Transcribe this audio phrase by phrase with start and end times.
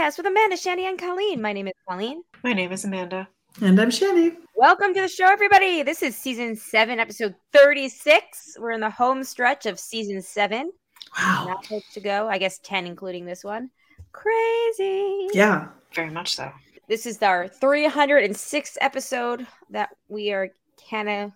[0.00, 1.42] everybody, and welcome to the broadcast with Amanda, Shandy, and Colleen.
[1.42, 2.22] My name is Colleen.
[2.44, 3.28] My name is Amanda.
[3.60, 4.36] And I'm Shandy.
[4.54, 5.82] Welcome to the show, everybody.
[5.82, 8.56] This is season seven, episode 36.
[8.60, 10.70] We're in the home stretch of season seven.
[11.18, 11.46] Wow.
[11.48, 12.28] Not much to go.
[12.28, 13.70] I guess 10, including this one.
[14.12, 15.28] Crazy.
[15.32, 15.68] Yeah.
[15.94, 16.52] Very much so.
[16.88, 20.50] This is our 306th episode that we are
[20.88, 21.32] kind of,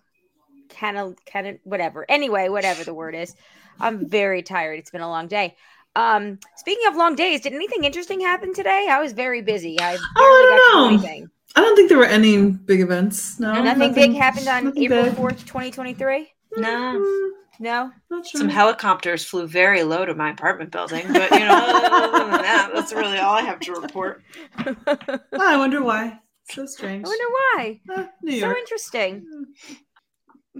[0.69, 2.05] kind of, kind of, whatever.
[2.07, 3.35] Anyway, whatever the word is.
[3.79, 4.79] I'm very tired.
[4.79, 5.55] It's been a long day.
[5.95, 8.87] Um, speaking of long days, did anything interesting happen today?
[8.89, 9.79] I was very busy.
[9.79, 11.05] I barely Oh, got I to don't do know.
[11.07, 11.29] anything.
[11.55, 13.39] I don't think there were any big events.
[13.39, 13.61] No.
[13.61, 16.31] nothing, big happened on April 4th, 2023?
[16.57, 16.67] No.
[16.99, 17.29] Mm,
[17.59, 17.91] No?
[18.09, 18.39] not sure.
[18.39, 22.71] Some helicopters flew very low to my apartment building, but you know, other than that,
[22.73, 24.23] that's really all I have to report.
[24.57, 26.19] I Oh, I wonder why.
[26.49, 27.05] So strange.
[27.05, 27.81] I wonder why.
[27.95, 29.25] Uh, New So interesting.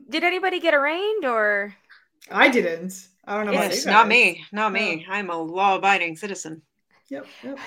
[0.09, 1.75] Did anybody get arraigned or
[2.31, 2.93] I didn't.
[3.25, 5.05] I don't know about Yes, not me, not me.
[5.09, 6.61] I'm a law-abiding citizen.
[7.09, 7.25] Yep.
[7.43, 7.57] yep.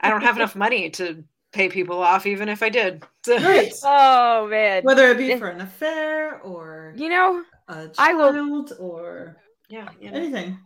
[0.00, 3.02] I don't have enough money to pay people off, even if I did.
[3.26, 3.72] Right.
[3.84, 4.82] Oh man.
[4.84, 9.36] Whether it be for an affair or You know, a I will- child or
[9.68, 10.16] yeah, you know.
[10.18, 10.58] anything.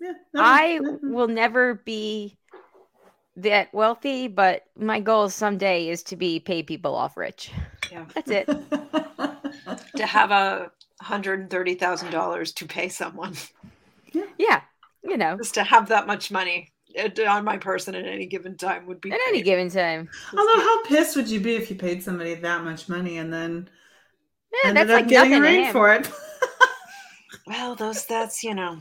[0.00, 0.12] Yeah.
[0.32, 1.14] no, I no, no.
[1.14, 2.38] will never be
[3.36, 7.50] that wealthy, but my goal someday is to be pay people off rich.
[7.90, 8.04] Yeah.
[8.14, 8.46] That's it.
[9.96, 13.34] to have a hundred and thirty thousand dollars to pay someone,
[14.38, 14.62] Yeah.
[15.02, 16.72] You know, just to have that much money
[17.26, 20.08] on my person at any given time would be at any given time.
[20.36, 23.68] Although, how pissed would you be if you paid somebody that much money and then
[24.64, 26.10] Yeah, ended that's up like getting nothing to for it?
[27.46, 28.78] Well, those that's you know,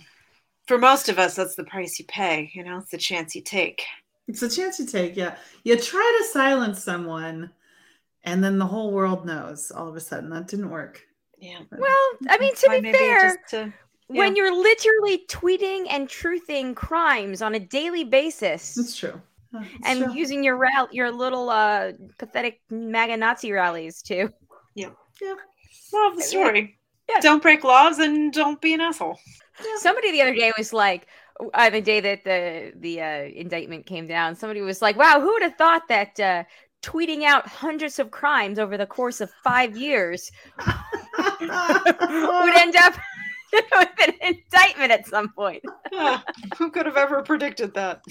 [0.67, 2.52] for most of us, that's the price you pay.
[2.53, 3.83] You know, it's the chance you take.
[4.27, 5.37] It's a chance you take, yeah.
[5.63, 7.52] You try to silence someone,
[8.23, 10.30] and then the whole world knows all of a sudden.
[10.30, 11.06] That didn't work.
[11.37, 11.59] Yeah.
[11.71, 13.73] Well, I mean, to be fair, just to-
[14.08, 19.21] when you're literally tweeting and truthing crimes on a daily basis that's true.
[19.53, 20.14] It's and true.
[20.14, 24.30] using your ral- your little uh pathetic MAGA Nazi rallies too.
[24.75, 24.89] Yeah,
[25.21, 25.36] yeah.
[25.92, 26.77] Well, the story.
[27.09, 27.20] Yeah.
[27.21, 29.17] Don't break laws and don't be an asshole.
[29.77, 31.08] Somebody the other day was like,
[31.54, 35.31] uh, the day that the the uh, indictment came down, somebody was like, "Wow, who
[35.33, 36.43] would have thought that uh,
[36.87, 40.31] tweeting out hundreds of crimes over the course of five years
[41.42, 42.93] would end up
[43.53, 46.21] with an indictment at some point?" Yeah.
[46.58, 48.02] Who could have ever predicted that?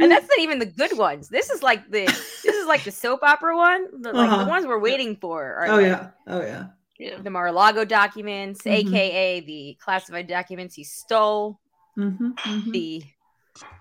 [0.00, 1.28] And that's not even the good ones.
[1.28, 3.86] This is like the this is like the soap opera one.
[4.02, 4.44] The, like Uh-huh.
[4.44, 6.10] the ones we're waiting for are oh like yeah.
[6.26, 6.66] Oh yeah.
[6.98, 7.20] Yeah.
[7.20, 8.72] the Mar-a-Lago documents, Mhm.
[8.88, 11.60] aka the classified documents he stole.
[11.98, 12.70] Mm-hmm, mm-hmm.
[12.72, 13.02] the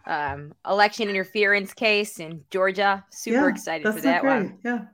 [0.07, 3.03] um, election interference case in Georgia.
[3.11, 4.59] Super Yeah, excited for that not one.
[4.63, 4.85] Yeah.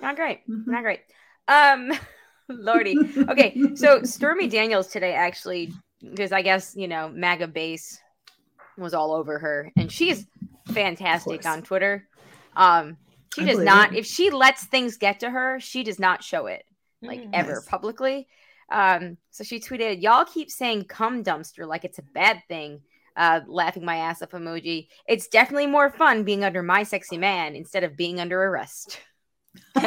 [0.00, 0.40] Not great.
[0.48, 0.66] Mhm.
[0.66, 1.00] Not great.
[1.48, 1.92] Um,
[2.48, 2.96] Lordy.
[3.28, 8.00] Okay, so Stormy Daniels today actually, because I guess you know MAGA base
[8.76, 10.26] was all over her, and she's
[10.72, 12.06] fantastic on Twitter.
[12.56, 12.96] Um,
[13.34, 13.92] she I does not.
[13.92, 13.98] it.
[13.98, 16.64] If she lets things get to her, she does not show it
[17.02, 17.30] like Mm.
[17.32, 17.66] ever Nice.
[17.66, 18.28] publicly.
[18.70, 22.80] Um, so she tweeted, "Y'all keep saying cum dumpster like it's a bad thing."
[23.18, 24.86] Uh, laughing my ass off emoji.
[25.08, 29.00] It's definitely more fun being under my sexy man instead of being under arrest.
[29.74, 29.84] that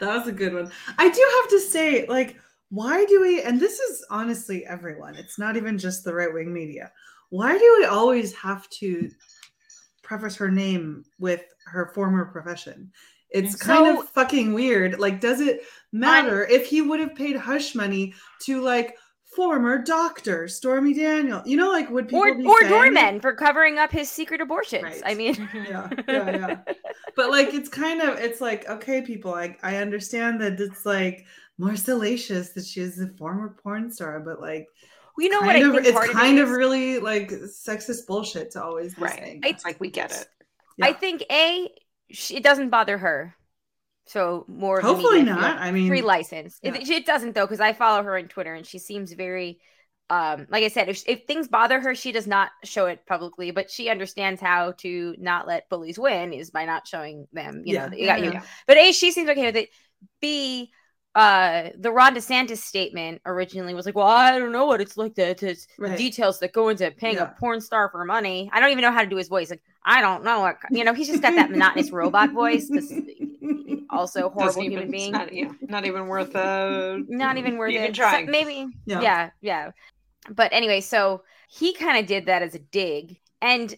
[0.00, 0.72] was a good one.
[0.96, 2.36] I do have to say, like,
[2.70, 6.54] why do we, and this is honestly everyone, it's not even just the right wing
[6.54, 6.90] media.
[7.28, 9.10] Why do we always have to
[10.02, 12.92] preface her name with her former profession?
[13.32, 14.98] It's kind of fucking weird.
[14.98, 15.62] Like, does it
[15.92, 21.42] matter if he would have paid hush money to like former doctor Stormy Daniel?
[21.44, 24.84] You know, like would people or be or doormen for covering up his secret abortions.
[24.84, 25.02] Right.
[25.04, 26.58] I mean, Yeah, yeah, yeah.
[27.16, 31.26] but like it's kind of it's like okay people I, I understand that it's like
[31.58, 34.66] more salacious that she's a former porn star but like
[35.18, 38.50] you know what I of, it's part of it kind of really like sexist bullshit
[38.52, 39.14] to always be right.
[39.14, 40.26] saying It's like we get it.
[40.78, 40.86] Yeah.
[40.86, 41.70] I think a
[42.12, 43.34] she, it doesn't bother her.
[44.06, 46.58] So more hopefully not i mean free license.
[46.62, 46.96] It, yeah.
[46.96, 49.60] it doesn't though because I follow her on Twitter and she seems very
[50.10, 53.52] um like I said if if things bother her she does not show it publicly
[53.52, 57.74] but she understands how to not let bullies win is by not showing them you
[57.74, 58.40] Yeah, know you got yeah, you.
[58.66, 59.68] But A, she seems okay with it.
[60.20, 60.72] B,
[61.14, 65.14] uh, the Ron DeSantis statement originally was like, "Well, I don't know what it's like
[65.16, 65.98] to, to the Right.
[65.98, 67.32] details that go into paying Yeah.
[67.32, 69.50] a porn star for money." I don't even know how to do his voice.
[69.50, 70.40] Like, I don't know.
[70.40, 72.70] What, you know, he's just got that monotonous robot voice.
[73.90, 75.12] also horrible Doesn't human even, being.
[75.12, 77.96] Not, yeah, not even worth uh Not even worth even it.
[77.96, 78.30] So trying.
[78.30, 79.00] maybe, Yeah.
[79.02, 79.70] yeah, yeah.
[80.30, 83.74] But anyway, so he kind of did that as a dig, and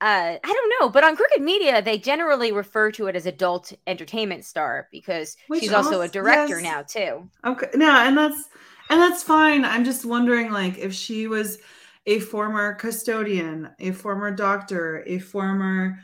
[0.00, 3.72] uh, I don't know, but on Crooked Media, they generally refer to it as adult
[3.86, 6.62] entertainment star because Which she's also a director yes.
[6.62, 7.28] now too.
[7.44, 8.48] okay no and that's
[8.90, 9.64] And that's fine.
[9.64, 11.58] I'm just wondering, like, if she was
[12.06, 15.98] a former custodian, a former doctor, a former,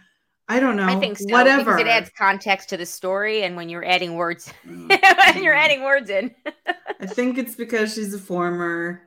[0.49, 1.25] I don't know, I think so.
[1.31, 1.64] whatever.
[1.76, 4.88] Because it adds context to the story, and when you're adding words, Mm.
[5.35, 6.35] when you're adding words in,
[7.00, 9.00] I think it's because she's a former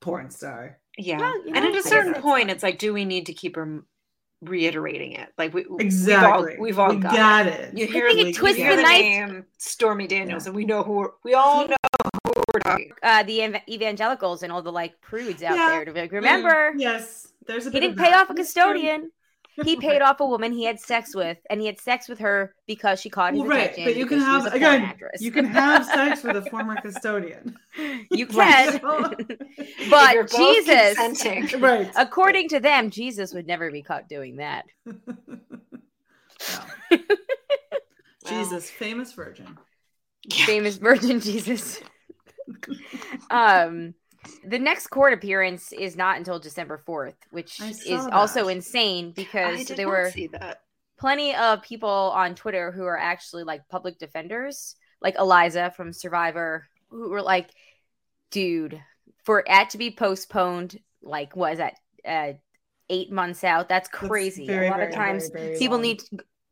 [0.00, 0.78] porn star.
[0.98, 1.18] Yeah.
[1.20, 2.50] Well, you and at a certain point, fine.
[2.50, 3.82] it's like, do we need to keep her
[4.42, 5.28] reiterating it?
[5.38, 6.56] Like we Exactly.
[6.58, 7.60] We've all, we we've all got, got it.
[7.74, 7.78] it.
[7.78, 9.00] You I hear, think it twists the the knife.
[9.00, 10.48] name Stormy Daniels, Yeah.
[10.50, 11.76] and we know who we're, we all know
[12.26, 12.92] who we're talking.
[13.02, 15.68] uh, the ev- evangelicals and all the like prudes out Yeah.
[15.70, 18.22] there to be like, remember, Yes, there's a he bit didn't of pay that.
[18.22, 18.62] off a That's true.
[18.64, 19.10] custodian.
[19.64, 22.54] He paid off a woman he had sex with, and he had sex with her
[22.66, 24.82] because she caught his Well, right, but you can because she was have again.
[24.82, 25.20] actress.
[25.20, 27.56] You can have sex with a former custodian.
[28.10, 28.80] you can,
[29.90, 31.60] but Jesus, consenting.
[31.60, 31.90] right.
[31.96, 34.64] according to them, Jesus would never be caught doing that.
[34.86, 34.94] No.
[38.26, 39.58] Jesus, famous virgin.
[40.24, 40.46] Yeah.
[40.46, 41.80] famous virgin Jesus.
[43.30, 43.94] um,
[44.44, 49.66] the next court appearance is not until December fourth, which is saw also insane because
[49.66, 50.60] there were that.
[50.98, 56.66] plenty of people on Twitter who are actually like public defenders, like Eliza from Survivor,
[56.90, 57.50] who were like,
[58.30, 58.80] "Dude,
[59.24, 61.74] for it to be postponed, like was that
[62.06, 62.32] uh,
[62.88, 63.68] eight months out?
[63.68, 64.46] That's crazy.
[64.46, 65.82] very, a lot very, of times." very, people long.
[65.82, 66.02] need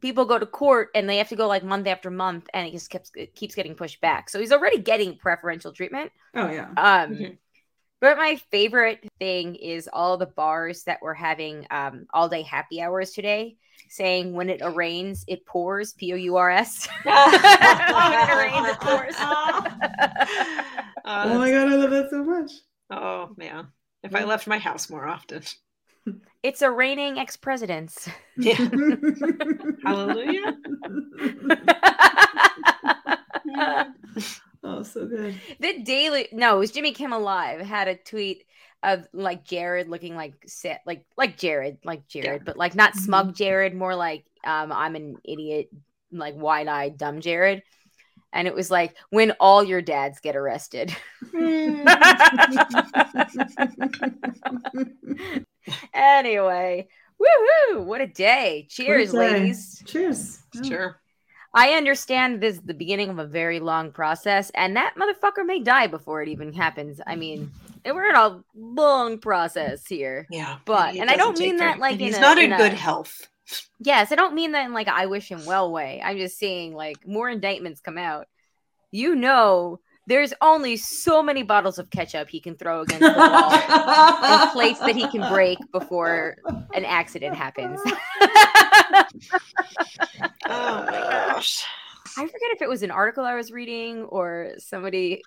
[0.00, 2.72] people go to court and they have to go like month after month and it
[2.72, 6.69] just keeps it keeps getting pushed back so he's already getting preferential treatment Oh yeah.
[6.76, 7.38] um Mhm.
[8.00, 12.81] But my favorite thing is all the bars that were having um all day happy
[12.81, 13.56] hours today
[13.88, 19.17] saying when it rains it pours p-o-u-r-s when it rains it pours
[21.02, 22.52] Uh, oh my god, I love that so much.
[22.91, 23.69] oh man.
[24.03, 25.43] If I left my house more often.
[26.43, 28.69] it's a raining ex-presidents Yeah.
[29.85, 30.56] Hallelujah.
[34.78, 35.34] Oh, so good.
[35.58, 38.44] the daily no, it was Jimmy Kimmel Live had a tweet
[38.82, 43.34] of like Jared looking like set like like Jared, like Jared, but like not smug
[43.34, 45.69] Jared, more like um I'm an idiot,
[46.12, 47.62] like wide eyed dumb Jared.
[48.32, 50.94] And it was like when all your dads get arrested.
[55.93, 56.88] anyway,
[57.20, 57.84] woohoo!
[57.84, 58.67] What a day!
[58.70, 59.38] Cheers, What a day.
[59.40, 59.82] ladies.
[59.87, 60.38] Cheers.
[60.55, 60.62] Yeah.
[60.62, 61.00] Sure.
[61.52, 65.61] I understand this is the beginning of a very long process, and that motherfucker may
[65.61, 67.00] die before it even happens.
[67.06, 67.50] I mean,
[67.85, 70.26] we're in a long process here.
[70.31, 70.58] Yeah.
[70.64, 73.29] But- and I don't mean that, like, he's a- not in in good a- health.
[73.81, 76.00] Yes, I don't mean that in like I wish him well way.
[76.05, 78.29] I'm just saying like more indictments come out.
[78.93, 83.52] You know, there's only so many bottles of ketchup he can throw against the wall
[83.52, 86.36] and plates that he can break before
[86.74, 87.80] an accident happens.
[90.52, 91.64] Oh my gosh.
[92.18, 95.22] I forget if it was an article I was reading or somebody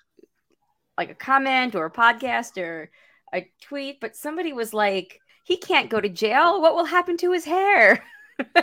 [0.98, 2.92] like a comment or a podcast or
[3.34, 6.62] a tweet, but somebody was like, he can't go to jail.
[6.62, 8.04] What will happen to his hair?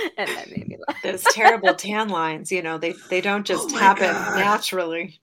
[0.18, 1.02] and that made me laugh.
[1.02, 4.38] Those terrible tan lines, you know, they they don't just Oh happen God.
[4.38, 5.20] naturally.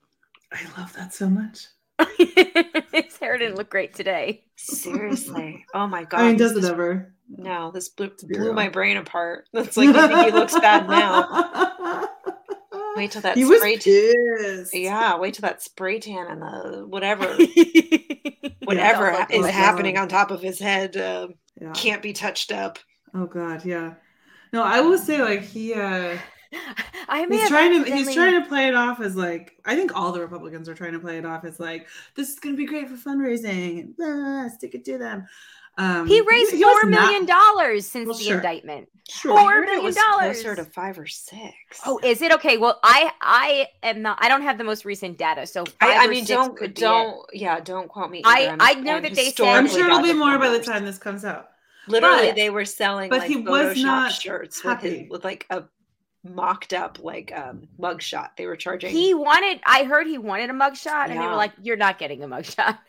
[0.51, 1.67] I love that so much.
[2.17, 4.43] his hair didn't look great today.
[4.55, 5.65] Seriously.
[5.73, 6.19] Oh my god.
[6.21, 7.13] I mean, does this it is- ever?
[7.29, 9.49] No, this blew, blew my brain apart.
[9.51, 12.07] That's like you think he looks bad now.
[12.95, 14.65] Wait till that he spray tan.
[14.73, 19.11] Yeah, wait till that spray tan and the whatever Whatever.
[19.11, 21.27] whatever Yeah, is happening on top of his head uh,
[21.61, 21.73] Yeah.
[21.73, 22.79] can't be touched up.
[23.13, 23.95] Oh god, yeah.
[24.53, 26.17] No, I will say like he uh
[27.09, 29.75] I may he's have trying to he's trying to play it off as like I
[29.75, 32.55] think all the Republicans are trying to play it off as like this is gonna
[32.55, 35.27] be great for fundraising and ah, stick it to them.
[35.77, 38.37] Um He raised he was four not- dollars since Well, the sure.
[38.37, 38.87] indictment.
[39.09, 39.37] Sure.
[39.37, 40.41] I Four heard it was dollars.
[40.41, 41.53] closer to five or six.
[41.85, 42.57] Oh, is it okay?
[42.57, 44.17] Well, I I am not.
[44.21, 46.57] I don't have the most recent data, so five I, I or mean, six don't
[46.57, 48.21] could don't yeah, don't quote me.
[48.25, 48.49] I- either.
[48.51, 50.61] I'm- I know I'm that they said- I'm sure it'll be with more by the
[50.63, 51.51] time this comes out.
[51.87, 55.23] Literally, But- they were selling but like he was Photoshop not shirts with, his, with
[55.23, 55.63] like a
[56.23, 58.29] mocked up like um mugshot.
[58.37, 58.89] They were charging.
[58.89, 59.61] He wanted.
[59.65, 62.77] I heard he wanted a mugshot, and they were like, "You're not getting a mugshot."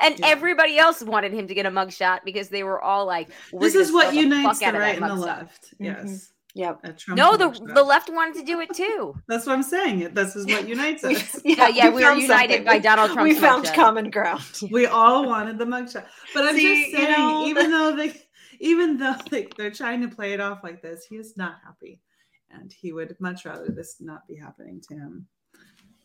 [0.00, 0.26] And Yeah.
[0.26, 3.92] everybody else wanted him to get a mugshot because they were all like, This is
[3.92, 5.64] what unites the right and the mugshot." left.
[5.74, 5.84] Mhm.
[5.84, 6.04] Yes.
[6.04, 6.35] Yep.
[6.58, 7.74] A Trump No, the mugshot.
[7.74, 9.14] the left wanted to do it too.
[9.28, 10.14] That's what I'm saying.
[10.14, 11.40] This is what unites us.
[11.44, 12.64] Yeah, yeah, we were united something.
[12.64, 13.28] by Donald Trump.
[13.28, 13.74] We found mugshot.
[13.74, 14.42] common ground.
[14.70, 16.06] we all wanted the mugshot.
[16.34, 18.14] But I'm See, just you saying, know, even though they
[18.60, 22.00] even though they, they're trying to play it off like this, he is not happy.
[22.50, 25.26] And he would much rather this not be happening to him.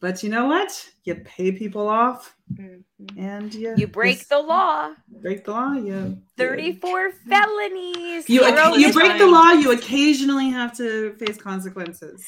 [0.02, 0.90] But you know what?
[1.04, 1.24] You mm.
[1.24, 3.20] pay people off mm-hmm.
[3.20, 4.94] and you You break this- the law.
[5.22, 5.74] break the law.
[5.74, 8.28] You Thirty-four felonies.
[8.28, 8.44] You,
[8.78, 12.26] you break the law, you occasionally have to face consequences.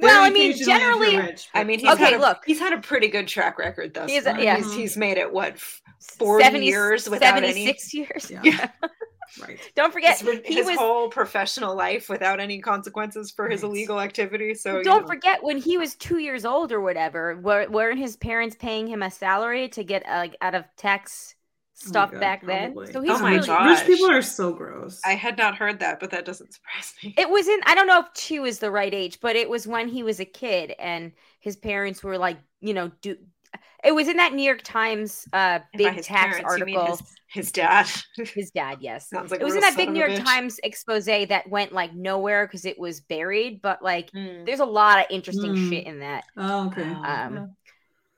[0.00, 2.38] Well, I mean, occasionally if you're generally- rich, I mean, he's Okay, a, look.
[2.46, 4.40] he's had a pretty good track record thus He's- far.
[4.40, 4.56] yeah.
[4.58, 5.82] He's, he's made it what f-
[6.18, 8.30] 40 70 years without any 76 years.
[8.30, 8.40] Yeah.
[8.44, 8.68] Yeah.
[9.36, 9.60] Right.
[9.74, 10.78] Don't forget, his, he his was.
[10.78, 13.70] whole professional life without any consequences for his Right.
[13.70, 14.54] illegal activity.
[14.54, 15.06] So Don't know.
[15.06, 17.36] forget when he was two years old or whatever.
[17.36, 21.34] Were, weren't his parents paying him a salary to get uh, like out of tax
[21.86, 22.86] Oh stuff God, back probably.
[22.86, 22.92] then?
[22.92, 23.46] So he's Oh my really.
[23.46, 23.64] God.
[23.64, 25.00] Rich people are so gross.
[25.04, 27.14] I had not heard that, but that doesn't surprise me.
[27.16, 27.60] It was in.
[27.66, 30.20] I don't know if she was the right age, but it was when he was
[30.20, 33.16] a kid, and his parents were like, you know, do.
[33.84, 36.86] It was in that New York Times uh, big his tax parents, article.
[36.86, 37.86] His, his dad.
[38.34, 39.08] His dad, yes.
[39.08, 40.24] Sounds like it was in that big New York bitch.
[40.24, 44.46] Times expose that went like nowhere because it was buried, but like Mm.
[44.46, 45.68] there's a lot of interesting Mm.
[45.68, 46.24] shit in that.
[46.36, 46.82] oh, okay.
[46.82, 47.46] Um, Yeah.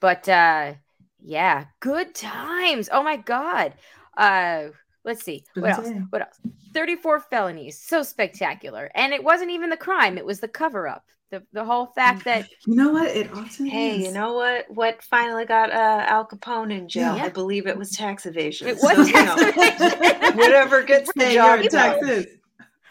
[0.00, 0.74] But uh
[1.22, 2.88] yeah, good times.
[2.90, 3.74] Oh my god.
[4.16, 4.68] Uh
[5.04, 5.44] let's see.
[5.54, 5.90] Good What else?
[6.10, 6.40] What else?
[6.72, 7.78] 34 felonies.
[7.78, 8.90] So spectacular.
[8.94, 11.04] And it wasn't even the crime, it was the cover up.
[11.30, 13.06] The the whole fact that You know what?
[13.08, 14.06] It often Hey, is.
[14.06, 14.66] you know what?
[14.68, 17.14] What finally got uh, Al Capone in jail?
[17.16, 17.24] Yeah.
[17.24, 18.66] I believe it was tax evasion.
[18.68, 20.36] It So, was you tax know, evasion.
[20.38, 22.26] Whatever gets the Hey, job taxes.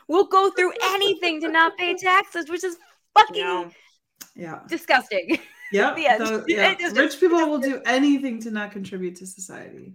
[0.08, 2.78] we'll go through anything to not pay taxes, which is
[3.18, 3.72] fucking You
[4.36, 4.60] Yeah.
[4.68, 5.40] disgusting.
[5.72, 5.98] Yep.
[6.00, 6.74] Yeah, those- it yeah.
[6.76, 9.94] just- Rich people will do anything to not contribute to society.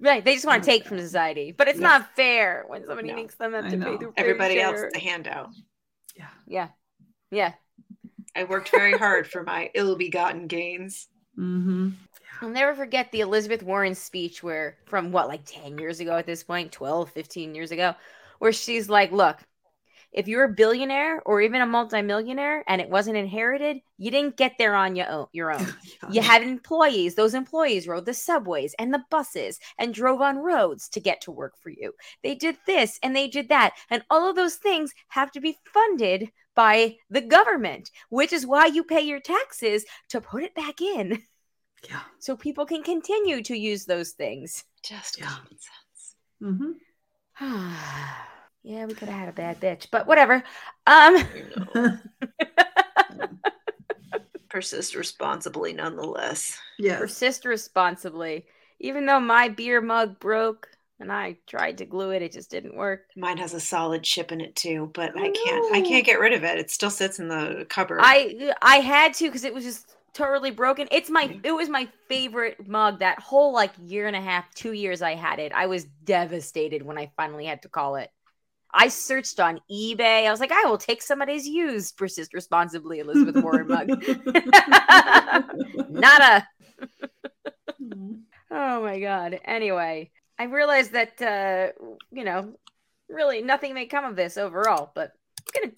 [0.00, 0.24] Right.
[0.24, 1.52] They just want to take from society.
[1.52, 1.88] But it's Yeah.
[1.88, 3.16] not fair when somebody No.
[3.16, 3.96] makes them have I to pay know.
[3.98, 4.90] their everybody fair else share.
[4.92, 5.50] the handout.
[6.16, 6.28] Yeah.
[6.46, 6.68] Yeah.
[7.30, 7.52] Yeah.
[8.34, 11.08] I worked very hard for my ill-begotten gains.
[11.38, 11.90] Mm-hmm.
[12.40, 16.26] I'll never forget the Elizabeth Warren speech where from what like 10 years ago at
[16.26, 17.94] this point, 12, 15 years ago,
[18.38, 19.38] where she's like, "Look,
[20.12, 24.52] if you're a billionaire or even a multimillionaire and it wasn't inherited, you didn't get
[24.58, 25.66] there on your own, your own.
[26.10, 27.14] You had employees.
[27.14, 31.30] Those employees rode the subways and the buses and drove on roads to get to
[31.30, 31.94] work for you.
[32.22, 33.74] They did this and they did that.
[33.88, 38.66] And all of those things have to be funded by the government, which is why
[38.66, 41.22] you pay your taxes to put it back in
[41.88, 42.00] Yeah.
[42.18, 44.64] so people can continue to use those things.
[44.84, 45.26] Just Yeah.
[45.26, 46.14] common sense.
[46.42, 46.72] Mm-hmm.
[48.62, 50.42] yeah, we could have had a bad bitch, but whatever.
[50.86, 51.16] Um
[54.48, 56.58] persist responsibly nonetheless.
[56.78, 56.98] Yeah.
[56.98, 58.46] persist responsibly.
[58.80, 60.68] Even though my beer mug broke
[61.02, 63.04] and I tried to glue it, it just didn't work.
[63.16, 65.74] Mine has a solid chip in it too, but Oh, I can't.
[65.74, 66.58] I oh, can't get rid of it.
[66.58, 68.00] It still sits in the cupboard.
[68.02, 70.88] I uh, I had to because it was just totally broken.
[70.90, 74.72] It's my it was my favorite mug that whole like year and a half, two
[74.72, 75.52] years I had it.
[75.52, 78.10] I was devastated when I finally had to call it.
[78.74, 80.26] I searched on eBay.
[80.26, 83.88] I was like, I will take somebody's used persist responsibly Elizabeth Warren mug.
[85.90, 86.48] Nada.
[88.54, 89.40] Oh my god.
[89.46, 91.72] Anyway, I realized that uh
[92.10, 92.54] you know,
[93.08, 95.12] really nothing may come of this overall, but
[95.54, 95.74] I'm gonna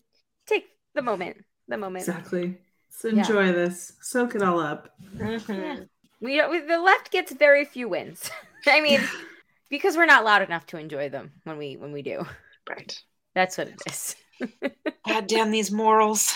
[0.47, 1.45] take the moment.
[1.69, 2.07] The moment.
[2.07, 2.59] exactly.
[2.91, 3.93] Let's enjoy this.
[4.01, 4.91] Soak it all up.
[5.17, 5.49] Mhm.
[5.49, 5.85] Yeah.
[6.21, 8.31] We, we the left gets very few wins.
[8.67, 9.01] I mean,
[9.71, 12.25] because we're not loud enough to enjoy them when we when we do.
[12.69, 12.99] Right.
[13.35, 14.17] That's what it is.
[15.07, 16.33] God damn these morals.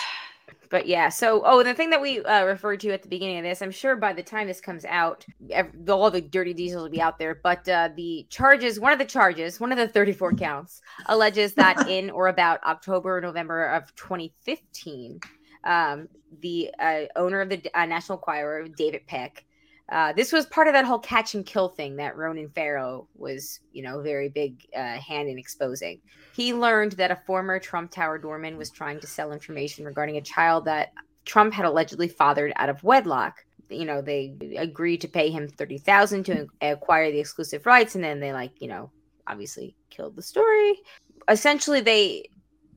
[0.69, 3.43] But yeah, so oh, the thing that we uh, referred to at the beginning of
[3.43, 6.89] this, I'm sure by the time this comes out, ev- all the dirty details will
[6.89, 7.39] be out there.
[7.41, 11.87] But uh, the charges, one of the charges, one of the 34 counts, alleges that
[11.89, 15.19] in or about October or November of 2015,
[15.63, 16.07] um,
[16.41, 19.41] the uh, owner of the uh, National Enquirer, David Pecker,
[19.91, 23.59] uh, this was part of that whole catch and kill thing that Ronan Farrow was,
[23.73, 25.99] you know, very big uh, hand in exposing.
[26.35, 30.21] He learned that a former Trump Tower doorman was trying to sell information regarding a
[30.21, 30.93] child that
[31.25, 33.43] Trump had allegedly fathered out of wedlock.
[33.69, 38.03] You know, they agreed to pay him thirty thousand to acquire the exclusive rights, and
[38.03, 38.89] then they like, you know,
[39.27, 40.79] obviously killed the story.
[41.27, 42.29] Essentially, they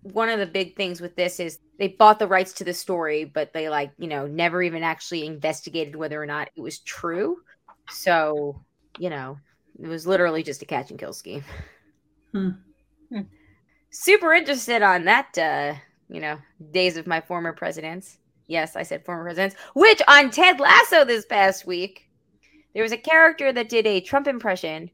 [0.03, 3.25] one of the big things with this is they bought the rights to the story,
[3.25, 7.39] but they like, you know, never even actually investigated whether or not it was true.
[7.91, 8.63] So,
[9.01, 9.37] you know,
[9.83, 11.43] it was literally just a catch and kill scheme.
[12.31, 12.51] Hmm.
[13.09, 13.23] Hmm.
[13.91, 15.75] Super interested on that uh,
[16.09, 16.39] you know,
[16.71, 18.19] days of my former presidents.
[18.47, 22.09] Yes, I said former presidents, which on Ted Lasso this past week,
[22.75, 24.89] there was a character that did a Trump impression,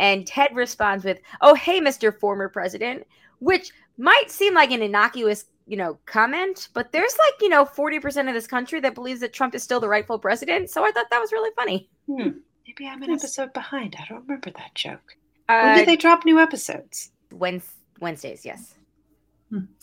[0.00, 2.18] and Ted responds with, Oh, hey, Mr.
[2.18, 3.06] Former President,
[3.38, 8.28] which might seem like an innocuous, you know, comment, but there's like, you know, 40%
[8.28, 10.70] of this country that believes that Trump is still the rightful president.
[10.70, 11.88] So I thought that was really funny.
[12.06, 12.30] Hmm.
[12.66, 13.22] Maybe I'm an Yes.
[13.24, 13.96] episode behind.
[13.98, 15.16] I don't remember that joke.
[15.48, 17.10] Uh, when did they drop new episodes?
[17.32, 17.68] Wednes-
[18.00, 18.74] Wednesdays, yes.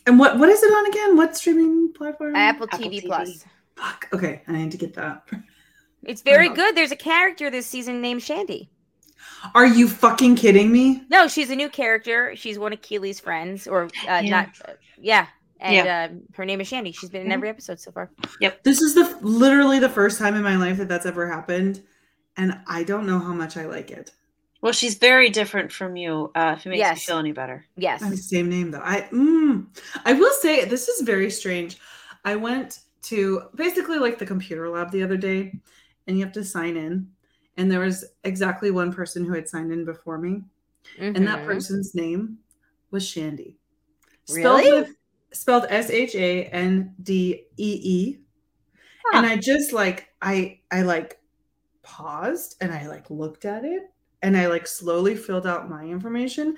[0.08, 1.16] And what what is it on again?
[1.18, 2.36] What streaming platform?
[2.36, 3.06] Apple, Apple TV, TV.
[3.06, 3.46] Plus.
[3.76, 4.08] Fuck.
[4.14, 5.28] Okay, I need to get that.
[6.04, 6.76] It's very good.
[6.76, 8.72] There's a character this season named Shandy.
[9.54, 11.04] Are you fucking kidding me?
[11.10, 12.36] No, she's a new character.
[12.36, 14.30] She's one of Keeley's friends, or uh, Yeah.
[14.30, 14.50] not.
[14.68, 15.28] Uh, yeah,
[15.60, 16.92] and uh, her name is Shandy.
[16.92, 17.34] She's been in Mhm.
[17.34, 18.12] every episode so far.
[18.40, 18.64] Yep.
[18.64, 21.84] This is the literally the first time in my life that that's ever happened,
[22.38, 24.12] and I don't know how much I like it.
[24.62, 26.32] Well, she's very different from you.
[26.36, 27.08] Uh, if it makes Yes.
[27.08, 27.66] you feel any better.
[27.78, 28.02] Yes.
[28.04, 28.82] I mean, same name though.
[28.84, 29.66] I mm,
[30.06, 31.78] I will say this is very strange.
[32.26, 35.60] I went to basically like the computer lab the other day,
[36.08, 37.08] and you have to sign in,
[37.56, 40.44] and there was exactly one person who had signed in before me,
[40.98, 41.46] and that Mhm.
[41.46, 42.40] person's name
[42.92, 43.58] was Shandy.
[44.34, 44.72] Really?
[44.72, 44.96] with-
[45.32, 48.20] spelled S H A N D E E.
[49.14, 51.20] And I just like I I like
[51.82, 53.84] paused and I like looked at it
[54.22, 56.56] and I like slowly filled out my information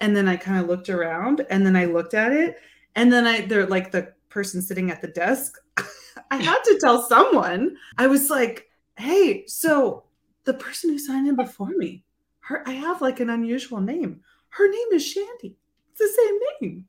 [0.00, 2.56] and then I kind of looked around and then I looked at it
[2.96, 5.58] and then I they're like the person sitting at the desk.
[6.30, 7.76] I had to tell someone.
[7.98, 10.04] I was like, "Hey, so
[10.44, 12.04] the person who signed in before me,
[12.40, 14.20] her I have like an unusual name.
[14.50, 15.56] Her name is Shandy.
[15.92, 16.86] It's the same name."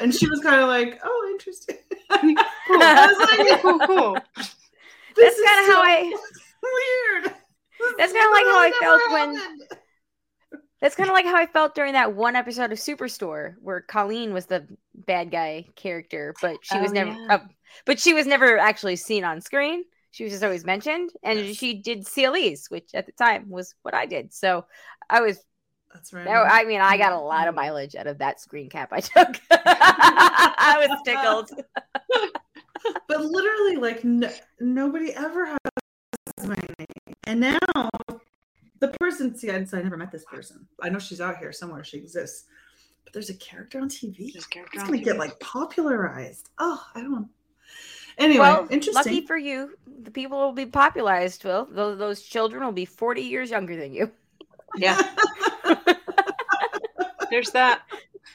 [0.00, 1.76] And she was kind of like, "Oh, interesting."
[2.68, 2.82] Cool.
[2.82, 4.14] I was like, cool, cool.
[4.36, 4.54] That's
[5.16, 6.12] This is kind of how I.
[7.22, 7.34] weird.
[7.98, 9.68] That's kinda like how I felt never when-
[10.80, 14.32] That's kind of like how I felt during that one episode of Superstore where Colleen
[14.32, 17.10] was the bad guy character, but she was Oh, never.
[17.12, 17.34] yeah.
[17.36, 17.38] uh,
[17.84, 19.84] but she was never actually seen on screen.
[20.10, 21.56] She was just always mentioned, and Yes.
[21.56, 24.32] she did CLEs, which at the time was what I did.
[24.32, 24.64] So
[25.10, 25.38] I was.
[25.96, 26.26] That's right.
[26.26, 27.56] that- I mean, I got a lot of mm.
[27.56, 29.40] mileage out of that screen cap I took.
[29.50, 31.50] I was tickled.
[33.08, 37.88] but literally, like no, nobody ever has my name, and now
[38.80, 39.36] the person.
[39.36, 40.66] See, I, I never met this person.
[40.82, 41.82] I know she's out here somewhere.
[41.82, 42.44] She exists,
[43.04, 44.34] but there's a character on TV.
[44.34, 45.02] This It's gonna TV.
[45.02, 46.50] get like popularized.
[46.58, 47.28] Oh, I don't.
[48.18, 48.94] Anyway, well, interesting.
[48.94, 51.42] lucky for you, the people will be popularized.
[51.44, 54.10] Will those, those children will be forty years younger than you.
[54.76, 55.00] Yeah,
[57.36, 57.82] there's that.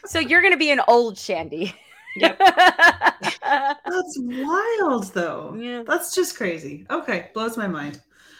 [0.05, 1.73] So you're gonna be an old Shandy.
[2.17, 2.37] Yep.
[3.41, 5.55] That's wild, though.
[5.57, 5.83] Yeah.
[5.87, 6.85] That's just crazy.
[6.91, 7.99] Okay, blows my mind.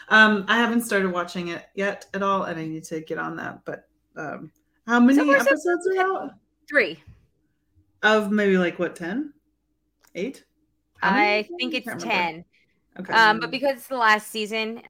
[0.10, 3.36] Um, I haven't started watching it yet at all, and I need to get on
[3.38, 3.66] that.
[3.66, 4.52] But um,
[4.86, 6.32] how many So far, so episodes are out?
[6.70, 7.02] Three.
[8.04, 9.34] Of maybe like what ten,
[10.16, 10.44] eight?
[10.98, 11.40] How many?
[11.40, 12.24] I think it's can't remember.
[12.24, 12.46] ten.
[13.00, 13.14] Okay.
[13.14, 14.82] Um, but because it's the last season,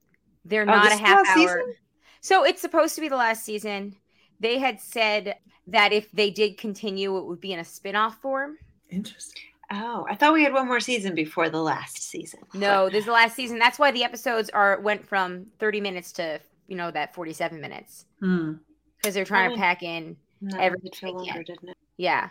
[0.44, 1.34] they're Oh, not a half hour.
[1.34, 1.74] season?
[2.20, 3.96] So it's supposed to be the last season.
[4.40, 5.36] They had said
[5.68, 8.58] that if they did continue, it would be in a spin-off form.
[8.90, 9.42] Interesting.
[9.70, 12.40] Oh, I thought we had one more season before the last season.
[12.52, 13.58] No, this is the last season.
[13.58, 18.04] That's why the episodes are went from 30 minutes to you know that 47 minutes
[18.20, 18.54] Hmm.
[18.98, 19.58] because they're trying to Oh.
[19.58, 21.46] pack in No, Every- it feel they longer, can't.
[21.46, 21.76] didn't it?
[21.96, 22.30] yeah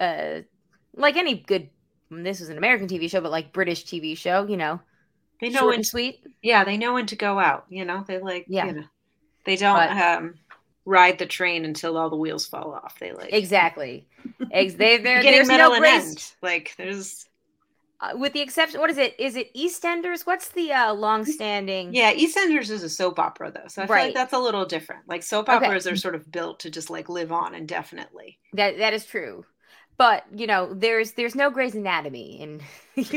[0.00, 0.40] uh
[0.94, 1.68] like any good
[2.10, 4.80] this was an american tv show but like british tv show you know
[5.40, 5.74] They know short when.
[5.76, 7.64] and sweet Yeah, they know when to go out.
[7.68, 8.44] You know, they like.
[8.48, 8.66] Yeah.
[8.66, 8.84] You know,
[9.44, 10.34] they don't But- um
[10.84, 12.98] ride the train until all the wheels fall off.
[12.98, 14.06] They like exactly
[14.50, 16.32] Ex- they, there's no grace end.
[16.42, 17.26] Like there's
[18.00, 22.12] uh, with the exception what is it is it eastenders what's the uh long-standing yeah.
[22.14, 24.04] EastEnders is a soap opera though, so I feel Right.
[24.06, 25.08] like that's a little different.
[25.08, 25.66] Like soap Okay.
[25.66, 28.38] operas are sort of built to just like live on indefinitely.
[28.54, 29.44] that that is true
[29.96, 32.60] but you know there's there's no Grey's Anatomy in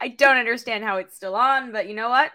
[0.00, 2.30] I don't understand how it's still on, but you know what?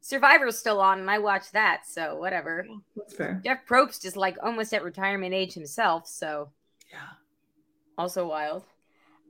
[0.00, 2.66] Survivor's still on, and I watch that, so whatever.
[2.96, 3.40] That's fair.
[3.44, 6.50] Jeff Probst is like almost at retirement age himself, so
[6.90, 6.98] Yeah.
[7.98, 8.64] also wild.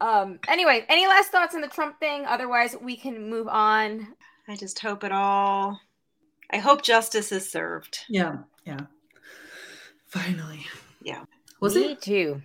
[0.00, 0.38] Um.
[0.46, 2.24] Anyway, any last thoughts on the Trump thing?
[2.26, 4.14] Otherwise, we can move on.
[4.46, 5.81] I just hope it all.
[6.50, 7.98] I hope justice is served.
[8.09, 8.38] Yeah.
[8.64, 8.81] Yeah.
[10.07, 10.64] Finally.
[11.02, 11.24] Yeah.
[11.61, 12.00] Was Me it?
[12.02, 12.42] too.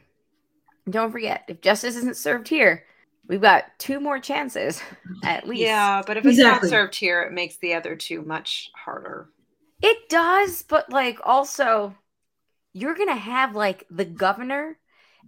[0.90, 2.86] Don't forget, if justice isn't served here,
[3.28, 4.82] we've got two more chances
[5.24, 5.74] at least.
[5.74, 6.42] Yeah, but if it's Exactly.
[6.42, 9.30] not served here, it makes the other two much harder.
[9.82, 11.96] It does, but like also
[12.74, 14.80] you're gonna have like the governor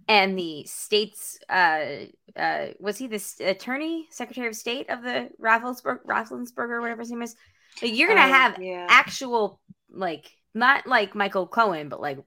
[0.08, 2.06] and the state's uh
[2.36, 7.10] uh was he the attorney secretary of state of the Rafflesburg Rafflensburg or whatever his
[7.12, 7.36] name is
[7.82, 8.88] like, you're gonna Oh, have yeah.
[8.88, 12.18] actual like not like Michael Cohen but like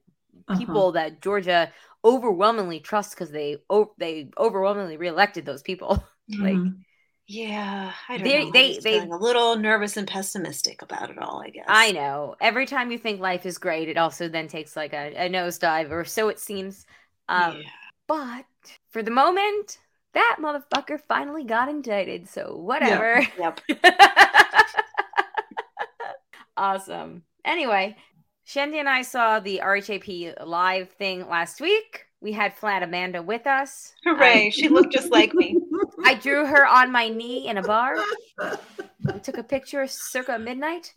[0.47, 0.83] Uh-huh.
[0.83, 1.71] people that Georgia
[2.03, 6.79] overwhelmingly trust because they o- they overwhelmingly reelected those people like Mhm.
[7.31, 8.51] Yeah, I don't They- know.
[8.51, 11.43] they- I'm they- a little nervous and pessimistic about it all.
[11.45, 11.65] I guess.
[11.67, 12.35] I know.
[12.41, 15.91] Every time you think life is great, it also then takes like a, a nosedive,
[15.91, 16.87] or so it seems.
[17.27, 17.69] Um, Yeah.
[18.07, 18.45] But
[18.89, 19.77] for the moment,
[20.15, 22.27] that motherfucker finally got indicted.
[22.27, 23.21] So whatever.
[23.37, 23.61] Yep.
[26.57, 27.21] awesome.
[27.45, 27.95] Anyway,
[28.49, 32.07] Shandy and I saw the RHAP live thing last week.
[32.19, 33.93] We had Flat Amanda with us.
[34.03, 34.49] Hooray!
[34.49, 35.55] she looked just like me.
[36.03, 37.95] I drew her on my knee in a bar.
[39.05, 40.91] We took a picture circa midnight.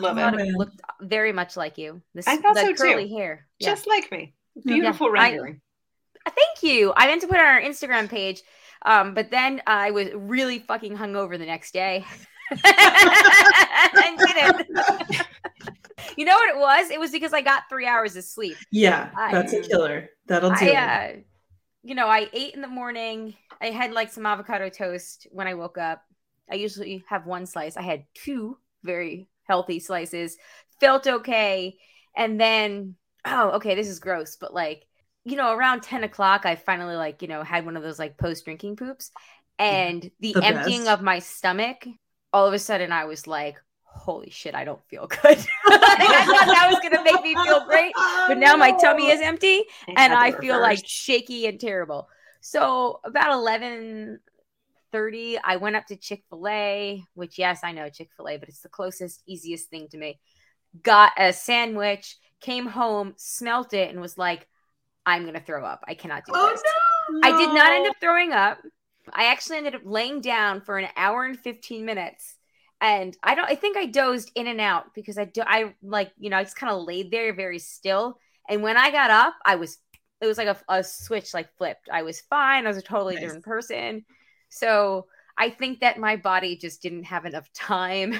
[0.00, 0.48] Love Thought it.
[0.48, 2.00] it looked very much like you.
[2.14, 2.74] This, I thought so, too.
[2.74, 3.46] curly hair.
[3.58, 3.68] Yeah.
[3.68, 4.32] Just like me.
[4.64, 5.60] Beautiful Yeah, I- rendering.
[6.24, 6.94] Thank you.
[6.96, 8.40] I meant to put it on our Instagram page,
[8.86, 12.06] um, but then I was really fucking hungover the next day.
[12.50, 15.26] and didn't.
[16.16, 16.90] you know what it was?
[16.90, 18.56] It was because I got three hours of sleep.
[18.70, 20.08] Yeah, I- that's a killer.
[20.26, 21.12] That'll do Yeah.
[21.14, 21.20] uh,
[21.82, 23.34] you know, I ate in the morning.
[23.60, 26.02] I had like some avocado toast when I woke up.
[26.50, 27.76] I usually have one slice.
[27.76, 30.36] I had two very healthy slices.
[30.80, 31.76] Felt okay,
[32.16, 34.84] and then oh, okay, this is gross, but like
[35.24, 38.18] you know, around ten o'clock, I finally like you know had one of those like
[38.18, 39.10] post drinking poops,
[39.58, 40.90] and the, the emptying best.
[40.98, 41.86] of my stomach.
[42.32, 46.24] All of a sudden, I was like, "Holy shit, I don't feel good." like, I
[46.26, 47.92] thought that was gonna make me feel great,
[48.28, 52.08] but now my tummy is empty and I feel like shaky and terrible.
[52.40, 54.20] So about eleven
[54.92, 58.36] thirty, I went up to Chick Fil A, which yes, I know Chick Fil A,
[58.36, 60.20] but it's the closest, easiest thing to me.
[60.82, 64.46] Got a sandwich, came home, smelt it, and was like,
[65.04, 65.84] "I'm gonna throw up.
[65.88, 67.20] I cannot do Oh this." no!
[67.22, 68.58] I did not end up throwing up.
[69.12, 72.36] I actually ended up laying down for an hour and 15 minutes.
[72.80, 76.12] And I don't I think I dozed in and out because I do I like,
[76.18, 78.18] you know, I just kind of laid there very still.
[78.48, 79.78] And when I got up, I was
[80.20, 81.88] it was like a, a switch like flipped.
[81.92, 82.64] I was fine.
[82.66, 83.22] I was a totally Nice.
[83.22, 84.04] different person.
[84.48, 85.06] So
[85.38, 88.14] I think that my body just didn't have enough time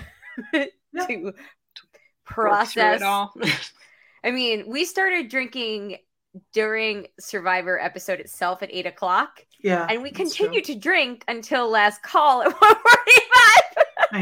[0.55, 1.33] to
[2.25, 3.35] process it all.
[4.25, 5.99] I mean, we started drinking
[6.53, 10.47] during Survivor episode itself at eight o'clock, Yeah, and we that's true.
[10.47, 13.26] continued to drink until last call at one forty-five.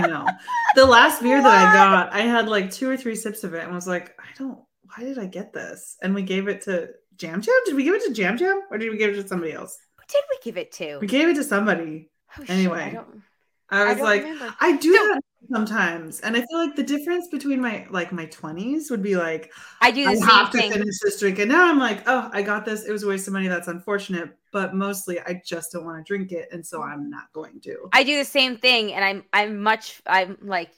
[0.02, 0.26] I know.
[0.74, 3.64] The last beer that I got, I had like two or three sips of it
[3.64, 4.58] and was like, I don't.
[4.96, 5.96] Why did I get this?
[6.02, 7.54] And we gave it to Jam Jam.
[7.64, 9.76] Did we give it to Jam Jam or did we give it to somebody else?
[9.98, 10.98] Who did we give it to?
[11.00, 12.10] We gave it to somebody.
[12.38, 13.22] Oh, shit, anyway, I, don't,
[13.70, 14.54] I I was don't like, remember.
[14.60, 18.26] I do So- that sometimes, and I feel like the difference between my like my
[18.26, 20.72] twenties would be like I do the I have to thing.
[20.72, 22.84] finish this drink, and now I'm like, oh, I got this.
[22.84, 23.48] It was a waste of money.
[23.48, 27.32] That's unfortunate, but mostly I just don't want to drink it, and so I'm not
[27.32, 27.88] going to.
[27.92, 30.70] I do the same thing, and I'm I'm much I'm like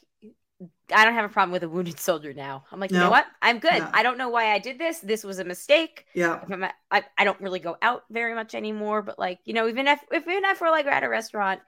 [0.92, 2.64] I don't have a problem with a wounded soldier now.
[2.70, 3.26] I'm like, you know what?
[3.42, 3.79] I'm good.
[3.79, 3.90] No.
[3.92, 5.00] I don't know why I did this.
[5.00, 6.07] This was a mistake.
[6.14, 9.66] Yeah, at, I, I don't really go out very much anymore, but like, you know,
[9.68, 11.61] even if, if even if we're like at a restaurant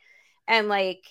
[0.47, 1.05] and like,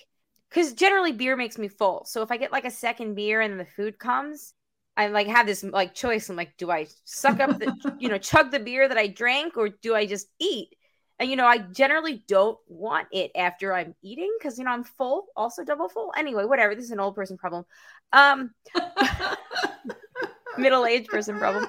[0.50, 2.04] cause generally beer makes me full.
[2.06, 4.54] So if I get like a second beer and the food comes,
[4.96, 6.28] I like have this like choice.
[6.28, 9.56] I'm like, do I suck up the, you know, chug the beer that I drank
[9.56, 10.70] or do I just eat?
[11.20, 14.84] And, you know, I generally don't want it after I'm eating because, you know, I'm
[14.84, 16.12] full, also double full.
[16.16, 16.74] Anyway, whatever.
[16.74, 17.64] This is an old person problem.
[18.12, 18.52] Um,
[20.58, 21.66] middle aged person problem.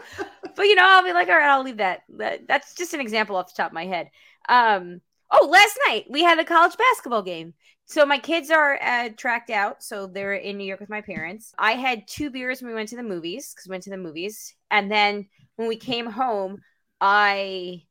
[0.55, 2.01] But you know, I'll be like, all right, I'll leave that.
[2.17, 2.47] that.
[2.47, 4.09] That's just an example off the top of my head.
[4.47, 7.53] Um, oh, last night we had the college basketball game.
[7.89, 11.56] So my kids are uh, tracked out, so they're in New York with my parents.
[11.58, 13.97] I had two beers when we went to the movies because we went to the
[13.97, 16.62] movies, and then when we came home,
[17.02, 17.86] I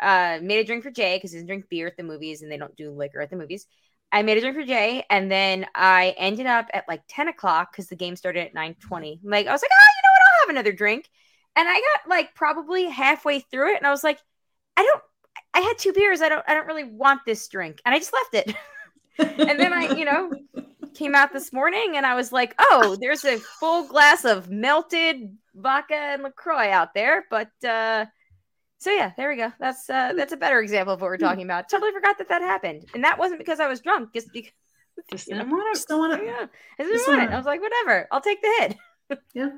[0.00, 2.50] uh, made a drink for Jay because he doesn't drink beer at the movies, and
[2.50, 3.66] they don't do liquor at the movies.
[4.10, 7.72] I made a drink for Jay, and then I ended up at like ten o'clock
[7.72, 9.20] because the game started at nine twenty.
[9.22, 10.22] Like I was like, oh, you know what?
[10.22, 11.10] I'll have another drink.
[11.56, 14.18] And I got like probably halfway through it, and I was like,
[14.78, 15.02] I don't.
[15.52, 16.22] I had two beers.
[16.22, 16.44] I don't.
[16.48, 18.56] I don't really want this drink, and I just left it.
[19.18, 20.30] and then I, you know,
[20.94, 25.36] came out this morning, and I was like, oh, there's a full glass of melted
[25.54, 27.24] vodka and Lacroix out there.
[27.30, 28.06] But uh
[28.78, 29.52] so yeah, there we go.
[29.60, 31.68] That's uh that's a better example of what we're talking about.
[31.68, 34.52] Totally forgot that that happened, and that wasn't because I was drunk, just because.
[35.10, 36.24] Just know, didn't want just don't want to.
[36.24, 36.46] yeah,
[36.78, 37.30] I just want it.
[37.30, 38.76] I was like, whatever, I'll take the hit.
[39.34, 39.50] Yeah.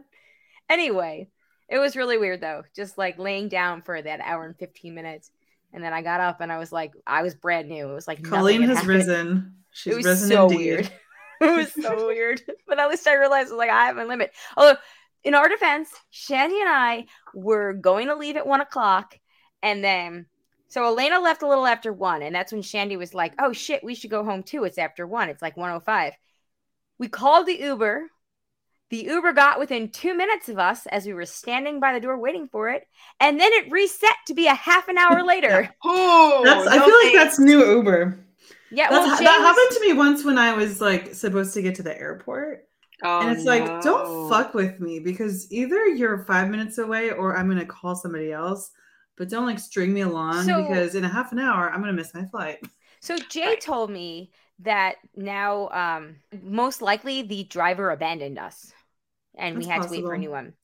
[0.69, 1.29] Anyway,
[1.69, 5.31] it was really weird though, just like laying down for that hour and fifteen minutes,
[5.75, 7.91] and then I got up and I was like, I was brand new.
[7.91, 8.89] It was like Colleen has happened.
[8.89, 9.55] risen.
[9.73, 10.57] She's it was risen so indeed.
[10.57, 10.93] weird.
[11.41, 12.41] it was so weird.
[12.67, 14.33] But at least I realized like I have my limit.
[14.57, 14.79] Although,
[15.25, 19.19] in our defense, Shandy and I were going to leave at one o'clock,
[19.63, 20.27] and then
[20.69, 23.83] so Elena left a little after one, and that's when Shandy was like, "Oh shit,
[23.83, 24.63] we should go home too.
[24.63, 25.29] It's after one.
[25.29, 26.15] It's like one o five.
[26.99, 28.09] We called the Uber.
[28.90, 32.18] The Uber got within two minutes of us as we were standing by the door
[32.18, 32.87] waiting for it,
[33.18, 35.68] and then it reset to be a half an hour later.
[35.85, 36.66] Oh, That's.
[36.68, 38.18] I no feel like that's new Uber.
[38.70, 41.75] yeah, well, Jay that happened to me once when I was like supposed to get
[41.77, 42.68] to the airport.
[43.03, 47.37] Oh, and it's like, don't fuck with me because either you're five minutes away or
[47.37, 48.70] I'm gonna call somebody else.
[49.16, 51.92] But don't like string me along So- because in a half an hour I'm gonna
[51.92, 52.59] miss my flight.
[53.01, 53.61] So Jay Right.
[53.61, 58.73] told me that now um most likely the driver abandoned us
[59.37, 60.55] and we That's had to wait for a new one.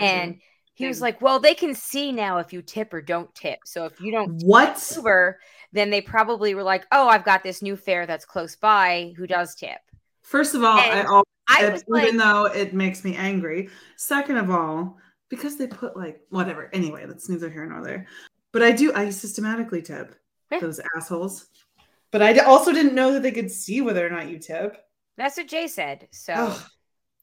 [0.00, 0.40] And
[0.74, 3.60] he was like, "Well, they can see now if you tip or don't tip.
[3.64, 4.92] So if you don't what?
[4.96, 5.38] Uber,
[5.72, 9.26] then they probably were like, "Oh, I've got this new fare that's close by who
[9.26, 9.78] does tip."
[10.22, 13.68] First of all, I And always I tip, like, even though it makes me angry.
[13.96, 16.70] Second of all, because they put like whatever.
[16.72, 18.06] Anyway, that's neither here nor there.
[18.52, 18.92] But I do.
[18.94, 20.14] I systematically tip
[20.50, 20.60] Yeah.
[20.60, 21.46] those assholes.
[22.14, 24.76] But I also didn't know that they could see whether or not you tip.
[25.16, 26.06] That's what Jay said.
[26.12, 26.62] So Ugh.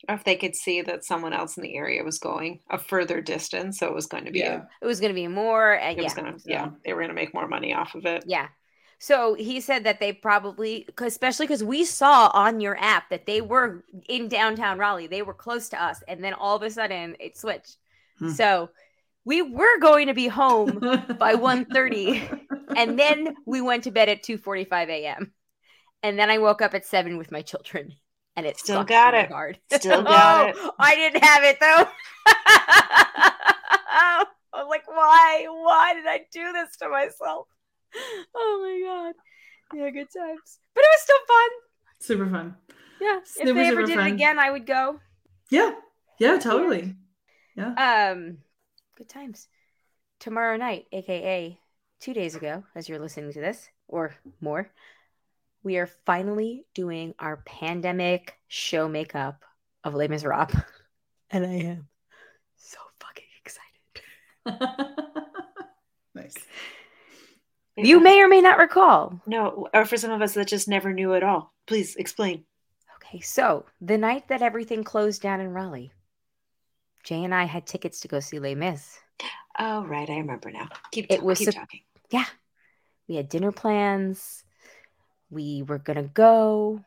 [0.09, 3.79] If they could see that someone else in the area was going a further distance,
[3.79, 4.63] so it was going to be, yeah.
[4.81, 5.73] it was going to be more.
[5.73, 7.95] And it yeah, was gonna, so- yeah, they were going to make more money off
[7.95, 8.25] of it.
[8.27, 8.47] Yeah.
[8.99, 13.25] So he said that they probably, 'cause- especially because we saw on your app that
[13.25, 16.69] they were in downtown Raleigh, they were close to us, and then all of a
[16.69, 17.77] sudden it switched.
[18.19, 18.31] Hmm.
[18.31, 18.69] So
[19.23, 20.79] we were going to be home,
[21.19, 22.41] by 1:30,
[22.75, 25.33] and then we went to bed at two forty-five a.m.
[26.03, 27.93] And then I woke up at seven with my children,
[28.35, 29.31] and it Still got really it.
[29.31, 29.59] Hard.
[29.71, 30.55] Still got it.
[30.57, 31.87] Oh, I didn't have it though.
[33.93, 35.45] I was like, why?
[35.49, 37.47] Why did I do this to myself?
[38.35, 39.15] Oh my god.
[39.77, 40.59] Yeah, good times.
[40.73, 41.49] But it was still fun.
[41.99, 42.55] Super fun.
[42.99, 43.19] Yeah.
[43.23, 44.07] if they ever did fun.
[44.07, 44.99] it again, I would go.
[45.49, 45.71] Yeah.
[46.19, 46.95] Yeah, totally.
[47.55, 48.11] Yeah.
[48.11, 48.37] Um,
[48.97, 49.47] good times.
[50.19, 51.57] Tomorrow night, aka
[52.01, 54.69] two days ago, as you're listening to this, or more,
[55.63, 59.45] we are finally doing our pandemic show makeup
[59.83, 60.55] of Les Miserables.
[61.29, 61.87] And I am
[62.57, 64.67] so fucking excited.
[66.15, 66.35] nice.
[67.77, 69.21] You may or may not recall.
[69.25, 71.53] No, or for some of us that just never knew at all.
[71.67, 72.43] Please explain.
[72.97, 75.91] Okay, so the night that everything closed down in Raleigh,
[77.03, 78.97] Jay and I had tickets to go see Les Mis.
[79.57, 80.67] Oh, right, I remember now.
[80.91, 81.79] Keep, It ta- was keep sup- talking.
[82.11, 82.25] Yeah.
[83.07, 84.43] We had dinner plans.
[85.29, 86.83] We were going to go.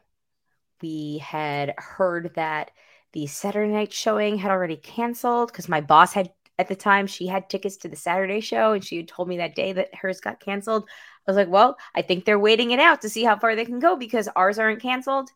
[0.80, 2.70] We had heard that
[3.12, 7.26] the Saturday night showing had already canceled because my boss had, at the time, she
[7.26, 10.20] had tickets to the Saturday show and she had told me that day that hers
[10.20, 10.84] got canceled.
[11.26, 13.64] I was like, well, I think they're waiting it out to see how far they
[13.64, 15.30] can go because ours aren't canceled.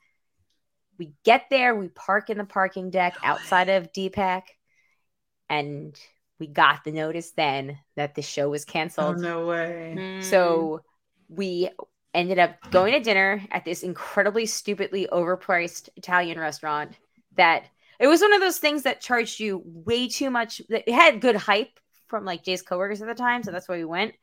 [0.99, 4.43] We get there, we park in the parking deck outside of DPAC,
[5.49, 5.99] and
[6.39, 9.19] we got the notice then that the show was Oh, canceled.
[9.21, 9.95] no way.
[9.97, 10.23] Mm.
[10.23, 10.83] So
[11.29, 11.71] we
[12.15, 16.93] ended up going to dinner at this incredibly stupidly overpriced Italian restaurant
[17.37, 17.65] that
[18.01, 20.63] it was one of those things that charged you way too much.
[20.69, 23.85] It had good hype from like Jay's coworkers at the time, so that's why we
[23.85, 24.15] went.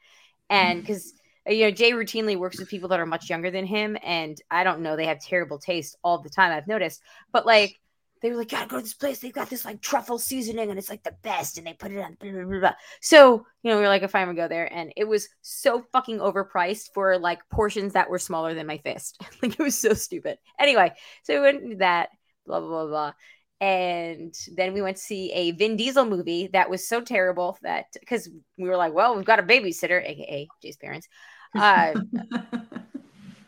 [0.50, 1.14] And because
[1.48, 4.64] you know Jay routinely works with people that are much younger than him, and I
[4.64, 6.52] don't know they have terrible taste all the time.
[6.52, 7.02] I've noticed,
[7.32, 7.80] but like
[8.26, 9.20] they were like, "Gotta go to this place.
[9.20, 12.00] They've got this like truffle seasoning, and it's like the best." And they put it
[12.00, 12.18] on.
[12.20, 12.74] Blah, blah, blah.
[13.00, 15.84] So you know we are like, "If I'm gonna go there," and it was so
[15.94, 19.22] fucking overpriced for like portions that were smaller than my fist.
[19.44, 20.40] like it was so stupid.
[20.60, 22.10] Anyway, so we went into that.
[22.48, 23.14] Blah blah blah blah.
[23.62, 27.86] And then we went to see a Vin Diesel movie that was so terrible that
[28.00, 31.08] because we were like, well, we've got a babysitter, aka Jay's parents,
[31.56, 31.94] uh,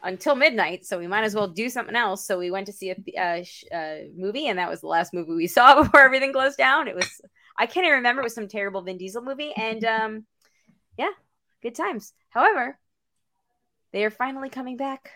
[0.08, 2.26] until midnight, so we might as well do something else.
[2.26, 5.14] So we went to see a uh, sh- uh, movie, and that was the last
[5.14, 6.88] movie we saw before everything closed down.
[6.88, 7.22] It was
[7.60, 8.22] I can't even remember.
[8.22, 10.26] It was some terrible Vin Diesel movie, and um,
[10.98, 11.12] yeah,
[11.62, 12.14] good times.
[12.30, 12.80] However,
[13.92, 15.12] they are finally coming back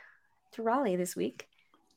[0.54, 1.48] to Raleigh this week,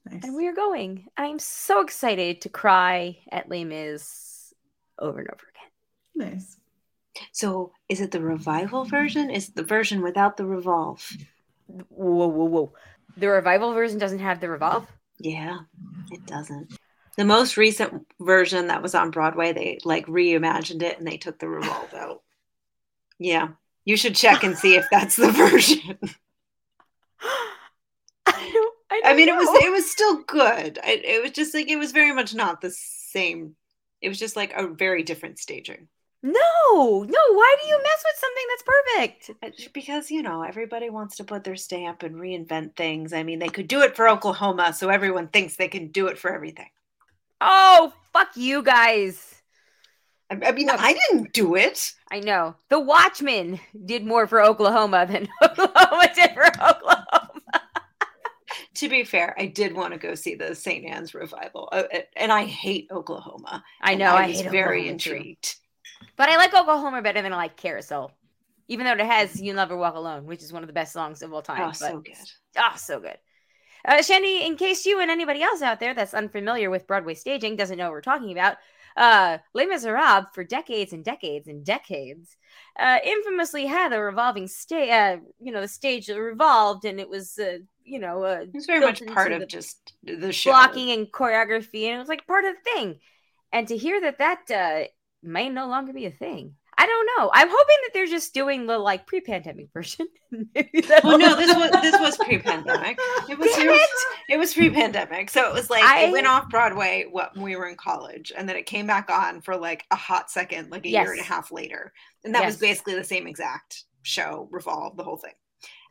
[0.07, 0.23] nice.
[0.23, 1.07] and we are going.
[1.17, 4.55] I'm so excited to cry at Les Mis
[4.99, 6.31] over and over again.
[6.33, 6.59] nice.
[7.33, 9.31] So is it the revival version?
[9.31, 11.09] Is it the version without the revolve?
[11.67, 12.73] Whoa, whoa, whoa!
[13.17, 14.87] The revival version doesn't have the revolve.
[15.19, 15.61] Yeah,
[16.11, 16.77] it doesn't.
[17.17, 21.39] The most recent version that was on Broadway, they like reimagined it and they took
[21.39, 22.23] the revolve out.
[23.19, 23.49] Yeah.
[23.85, 25.99] You should check and see if that's the version.
[28.27, 28.75] I don't.
[28.91, 30.79] I, I don't mean, it was it was still good.
[30.83, 33.55] I, it was just like it was very much not the same.
[34.01, 35.89] It was just like a very different staging.
[36.25, 36.33] No,
[37.03, 37.21] no.
[37.35, 39.31] Why do you mess with something that's perfect?
[39.43, 43.13] Uh, Because you know everybody wants to put their stamp and reinvent things.
[43.13, 46.19] I mean, they could do it for Oklahoma, so everyone thinks they can do it
[46.19, 46.71] for everything.
[47.43, 49.35] Oh, fuck you guys.
[50.31, 50.81] I, I mean, Look.
[50.81, 51.93] I didn't do it.
[52.11, 52.57] I know.
[52.71, 57.07] The Watchmen did more for Oklahoma than Oklahoma did for Oklahoma.
[58.77, 60.85] To be fair, I did want to go see the St.
[60.85, 63.63] Ann's revival, uh, uh, and I hate Oklahoma.
[63.81, 64.07] I know.
[64.07, 65.35] I, was hate very Oklahoma too.
[66.17, 68.13] But I like Oklahoma better than I like Carousel.
[68.69, 71.21] Even though it has You Never Walk Alone, which is one of the best songs
[71.23, 71.61] of all time.
[71.63, 72.15] Oh, but- so good.
[72.57, 73.19] Ah, so good.
[73.87, 77.57] Uh, Shandy, in case you and anybody else out there that's unfamiliar with Broadway staging
[77.57, 78.57] doesn't know what we're talking about,
[78.97, 82.35] uh, Les Miserables for decades and decades and decades
[82.79, 84.89] uh, infamously had a revolving stage.
[84.89, 88.65] Uh, you know, the stage revolved, and it was, uh, you know, uh, It was
[88.67, 90.53] very much part of just the show.
[90.53, 93.01] blocking and choreography, and it was like part of the thing.
[93.53, 94.89] And to hear that that uh,
[95.25, 97.31] may no longer be a thing, I don't know.
[97.33, 100.09] I'm hoping that they're just doing the like pre-pandemic version.
[100.55, 102.99] Maybe Well, no, this was this was pre-pandemic.
[103.29, 104.33] It was Damn it was, it!
[104.35, 107.57] it was pre-pandemic, so it was like I- it went off Broadway what, when we
[107.57, 110.85] were in college, and then it came back on for like a hot second, like
[110.85, 111.93] a year and a half later,
[112.25, 115.33] and that was basically the same exact show revolve, the whole thing.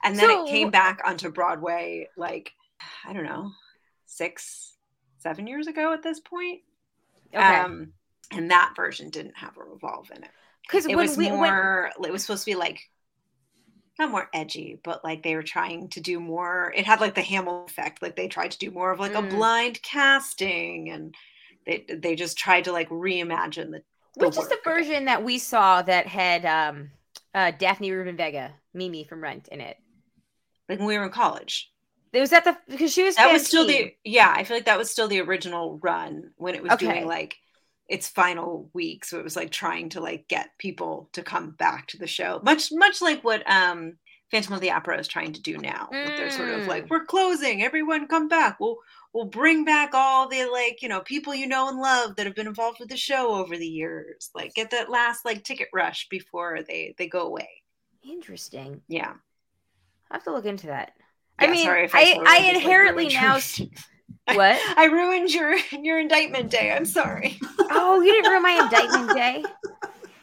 [0.04, 2.52] And then So- it came back onto Broadway like
[3.08, 3.52] I don't know,
[4.06, 4.74] six,
[5.20, 6.60] seven years ago at this point.
[7.34, 7.42] Okay.
[7.42, 7.94] Um,
[8.32, 10.32] and that version didn't have a revolve in it.
[10.64, 11.92] Because It when was we when, more.
[12.04, 12.90] it was supposed to be like
[14.00, 16.74] not more edgy, but like they were trying to do more.
[16.76, 18.02] It had like the Hamill effect.
[18.02, 19.16] Like they tried to do more of like Mm.
[19.16, 21.16] a blind casting, and
[21.66, 23.84] they they just tried to like reimagine the.
[24.20, 24.88] the which is the work of it.
[24.88, 26.92] version that we saw that had um
[27.34, 29.78] uh Daphne Rubin Vega, Mimi from Rent in it.
[30.68, 31.72] Like when we were in college.
[32.12, 34.32] It was that the because she was That was still the yeah.
[34.36, 36.78] I feel like that was still the original run when it was Okay.
[36.78, 37.36] doing like
[37.90, 39.06] its final week.
[39.06, 42.40] So it was like trying to like get people to come back to the show,
[42.44, 43.98] much much like what um
[44.32, 45.90] Phantom of the Opera is trying to do now.
[45.92, 46.68] That They're sort of Mm.
[46.68, 48.60] like we're closing, everyone come back.
[48.60, 48.78] We'll
[49.14, 52.36] we'll bring back all the like you know people you know and love that have
[52.36, 54.32] been involved with the show over the years.
[54.34, 57.50] Like get that last like ticket rush before they they go away.
[58.04, 58.82] Interesting.
[58.88, 59.14] Yeah.
[60.10, 60.94] I have to look into that.
[61.40, 63.40] I mean, sorry if I, sort I just, like, inherently now.
[64.28, 64.60] your- What?
[64.78, 66.72] I ruined your your indictment day.
[66.72, 67.40] I'm sorry.
[67.60, 69.44] Oh, you didn't ruin my indictment day.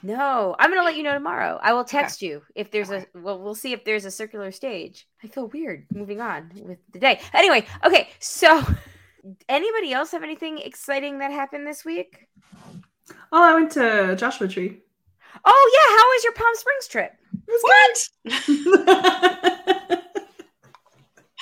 [0.03, 1.59] No, I'm gonna let you know tomorrow.
[1.63, 3.05] I will text you if there's a.
[3.15, 5.07] Well, we'll see if there's a circular stage.
[5.23, 7.21] I feel weird moving on with the day.
[7.35, 8.09] Anyway, okay.
[8.19, 8.63] So,
[9.51, 12.29] anybody else have anything exciting that happened this week?
[13.33, 14.79] Oh, I went to Joshua Tree.
[15.45, 17.13] Oh yeah, how was your Palm Springs trip?
[17.47, 17.63] Was
[18.27, 19.99] What?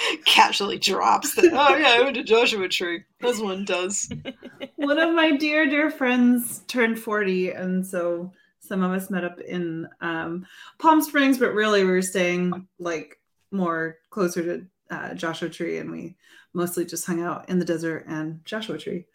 [0.24, 1.52] Casually drops that.
[1.52, 3.04] Oh yeah, I went to Joshua Tree.
[3.22, 4.10] As one does.
[4.76, 9.40] One of my dear, dear friends turned 40, and so some of us met up
[9.40, 10.46] in um,
[10.78, 13.18] Palm Springs, but really we were staying like
[13.50, 16.16] more closer to uh, Joshua Tree, and we
[16.54, 19.06] mostly just hung out in the desert and Joshua Tree.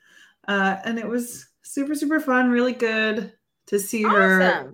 [0.48, 3.34] Uh, and it was super, super fun, really good
[3.67, 4.74] to see her.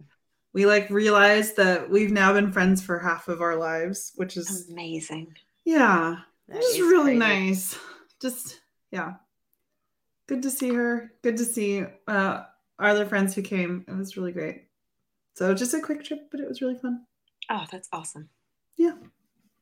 [0.53, 4.67] We like realized that we've now been friends for half of our lives, which is
[4.69, 5.35] Amazing.
[5.71, 7.19] Yeah, That it was is really crazy.
[7.19, 7.77] nice.
[8.21, 8.59] Just
[8.91, 9.13] yeah,
[10.27, 11.11] good to see her.
[11.21, 12.43] Good to see uh,
[12.79, 13.85] our other friends who came.
[13.87, 14.65] It was really great.
[15.35, 17.05] So just a quick trip, but it was really fun.
[17.49, 18.29] Oh, that's awesome.
[18.77, 18.93] Yeah.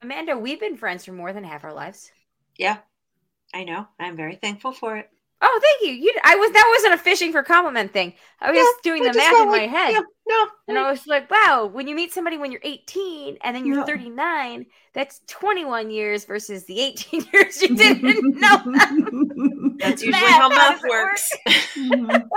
[0.01, 2.11] Amanda, we've been friends for more than half our lives.
[2.57, 2.77] Yeah,
[3.53, 3.87] I know.
[3.99, 5.09] I'm very thankful for it.
[5.39, 5.95] Oh, thank you.
[6.03, 8.13] You, I was that wasn't a fishing for compliment thing.
[8.41, 9.91] I was just doing I the just math felt in my head.
[9.91, 13.55] yeah, no, And I was like, wow, when you meet somebody when you're 18 and
[13.55, 13.85] then you're Yeah.
[13.85, 18.63] 39, that's 21 years versus the 18 years you didn't know.
[19.77, 21.31] that's usually Math, how how math does works.
[21.77, 22.23] Mhm.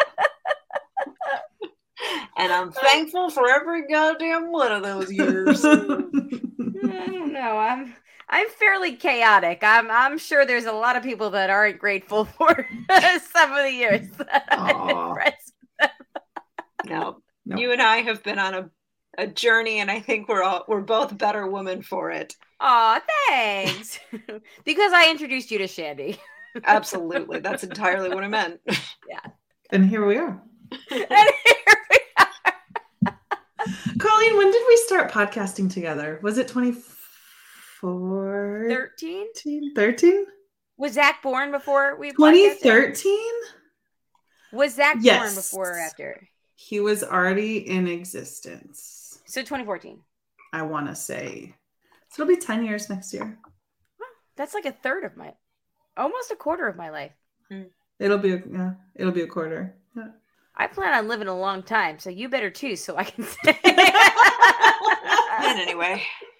[2.37, 5.65] and I'm thankful for every goddamn one of those years.
[5.65, 7.57] I don't know.
[7.59, 7.95] I'm
[8.33, 9.61] I'm fairly chaotic.
[9.63, 12.67] I'm I'm sure there's a lot of people that aren't grateful for
[13.33, 15.15] some of the years that I've been Aw.
[15.15, 15.53] friends.
[16.87, 17.57] no, No.
[17.57, 18.71] you and I have been on a,
[19.19, 22.37] a journey, and I think we're all we're both better women for it.
[22.61, 23.99] Aw, thanks.
[24.65, 26.19] because I introduced you to Shandy.
[26.65, 28.61] Absolutely, that's entirely what I meant.
[29.09, 29.21] Yeah,
[29.71, 30.41] and here we are.
[30.71, 33.17] And here we are.
[33.99, 36.19] Colleen, when did we start podcasting together?
[36.23, 36.49] Was it
[37.81, 39.29] 2014?
[39.35, 39.75] 13?
[39.75, 40.27] 13?
[40.77, 43.19] Was Zach born before we 2013?
[44.53, 46.29] Was Zach born before or after?
[46.55, 49.21] He was already in existence.
[49.27, 50.01] So 2014.
[50.53, 51.55] I want to say.
[52.11, 53.39] So it'll be 10 years next year.
[54.37, 55.33] That's like a third of my,
[55.97, 57.13] almost a quarter of my life.
[57.51, 57.63] Hmm.
[57.99, 59.75] It'll be a, yeah, it'll be a quarter.
[59.97, 60.09] Yeah.
[60.57, 63.59] I plan on living a long time, so you better too, so I can say.
[65.43, 66.03] And anyway,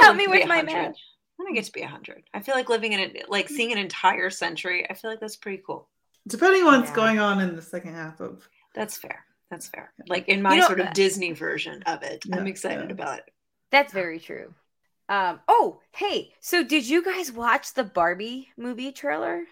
[0.00, 0.66] Help me with my 100.
[0.66, 0.94] math.
[1.38, 2.22] I want to get to be hundred.
[2.32, 4.86] I feel like living in it, like seeing an entire century.
[4.88, 5.88] I feel like that's pretty cool.
[6.26, 6.96] Depending on what's Yeah.
[6.96, 8.48] going on in the second half of.
[8.74, 9.24] That's fair.
[9.50, 9.92] That's fair.
[10.08, 12.92] Like in my know, sort of Disney version of it, I'm excited yeah.
[12.92, 13.30] about it.
[13.70, 14.54] That's very true.
[15.08, 19.44] Um, oh, hey, so did you guys watch the Barbie movie trailer?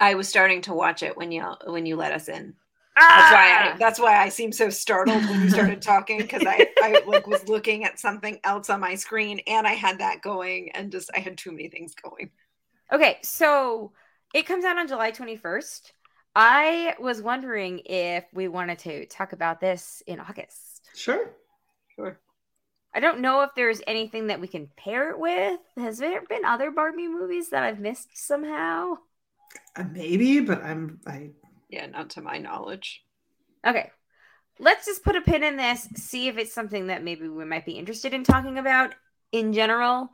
[0.00, 2.54] I was starting to watch it when you when you let us in.
[3.08, 3.76] That's why I, Ah!
[3.78, 7.48] that's why I seemed so startled when you started talking because I, I like was
[7.48, 11.20] looking at something else on my screen and I had that going and just I
[11.20, 12.30] had too many things going.
[12.92, 13.92] Okay, so
[14.32, 15.92] it comes out on July 21st.
[16.34, 20.90] I was wondering if we wanted to talk about this in August.
[20.94, 21.34] Sure.
[21.96, 22.20] Sure.
[22.94, 25.60] I don't know if there's anything that we can pair it with.
[25.76, 28.98] Has there been other Barbie movies that I've missed somehow?
[29.76, 31.30] Uh, maybe, but I'm I
[31.74, 33.04] Yeah, not to my knowledge.
[33.66, 33.90] Okay.
[34.58, 37.66] Let's just put a pin in this, see if it's something that maybe we might
[37.66, 38.94] be interested in talking about
[39.32, 40.10] in general.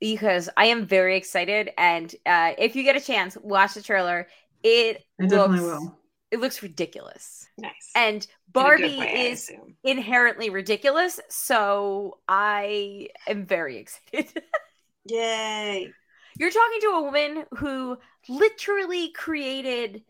[0.00, 1.70] Because I am very excited.
[1.78, 4.28] And uh, if you get a chance, watch the trailer.
[4.62, 5.98] It I definitely looks will.
[6.30, 7.48] it looks ridiculous.
[7.58, 7.96] Nice.
[7.96, 9.50] And In a good Barbie way, is
[9.84, 14.42] inherently ridiculous, so I am very excited.
[15.04, 15.94] Yay.
[16.38, 17.98] You're talking to a woman who
[18.28, 20.02] literally created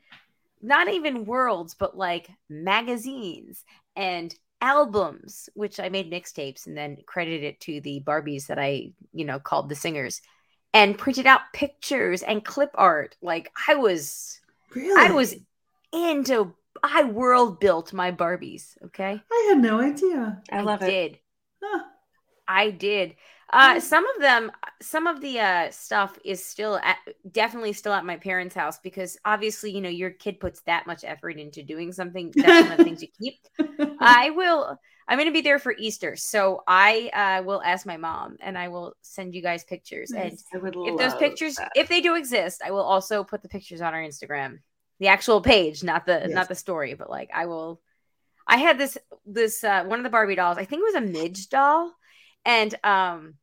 [0.63, 3.65] not even worlds, but like magazines
[3.97, 8.93] and albums, which I made mixtapes and then credited it to the Barbies that I,
[9.13, 10.21] you know, called the singers
[10.73, 13.17] and printed out pictures and clip art.
[13.21, 14.41] Like I was,
[14.75, 15.01] Really?
[15.01, 15.35] I was
[15.93, 18.77] into, I world built my Barbies.
[18.87, 19.21] Okay.
[19.31, 20.43] I had no idea.
[20.51, 20.87] I love it.
[20.87, 21.19] did.
[21.63, 21.85] Huh.
[22.49, 23.17] I did.
[23.53, 24.51] Uh, some of them,
[24.81, 26.97] some of the uh, stuff is still at,
[27.31, 31.05] definitely still at my parents' house because obviously, you know, your kid puts that much
[31.05, 32.33] effort into doing something.
[32.35, 33.35] That's one of the things you keep.
[34.01, 34.79] I will.
[35.07, 38.57] I'm going to be there for Easter, so I uh, will ask my mom, and
[38.57, 40.11] I will send you guys pictures.
[40.11, 40.45] Nice.
[40.55, 41.73] I would And if those pictures, that.
[41.75, 44.61] if they do exist, I will also put the pictures on our Instagram,
[45.01, 46.31] the actual page, not the Yes.
[46.31, 47.81] not the story, but like I will.
[48.47, 48.97] I had this
[49.27, 50.57] this uh, one of the Barbie dolls.
[50.57, 51.93] I think it was a Midge doll,
[52.45, 53.35] and um,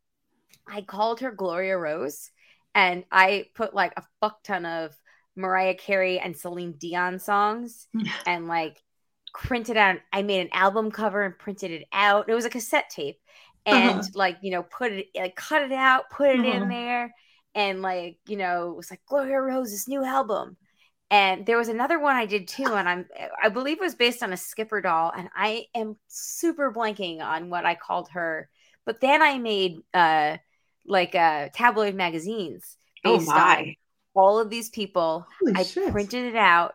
[0.69, 2.31] I called her Gloria Rose,
[2.75, 4.95] and I put like a fuck ton of
[5.35, 7.87] Mariah Carey and Celine Dion songs,
[8.25, 8.81] and like
[9.33, 9.97] printed out.
[10.13, 12.29] I made an album cover and printed it out.
[12.29, 13.19] It was a cassette tape,
[13.65, 14.09] and Uh-huh.
[14.13, 16.45] like you know, put it like cut it out, put it Uh-huh.
[16.45, 17.13] in there,
[17.55, 20.57] and like you know, it was like Gloria Rose's new album.
[21.11, 23.07] And there was another one I did too, and I'm
[23.41, 27.49] I believe it was based on a Skipper doll, and I am super blanking on
[27.49, 28.47] what I called her.
[28.85, 30.37] But then I made uh
[30.89, 32.75] like uh tabloid magazines
[33.05, 33.75] Oh based on
[34.13, 35.25] all of these people.
[35.39, 35.91] Holy I shit.
[35.91, 36.73] printed it out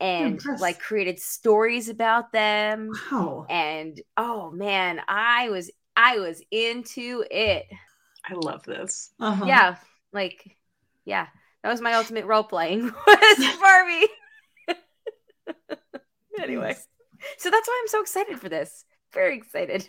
[0.00, 0.60] and impressed.
[0.60, 2.90] like created stories about them.
[3.10, 3.46] Wow.
[3.48, 7.66] And oh man, I was I was into it.
[8.28, 9.10] I love this.
[9.20, 9.44] Uh-huh.
[9.46, 9.76] Yeah,
[10.12, 10.56] like
[11.04, 11.26] yeah,
[11.62, 14.08] that was my ultimate role playing was Barbie.
[16.42, 16.74] anyway,
[17.38, 18.84] so that's why I'm so excited for this.
[19.12, 19.88] Very excited.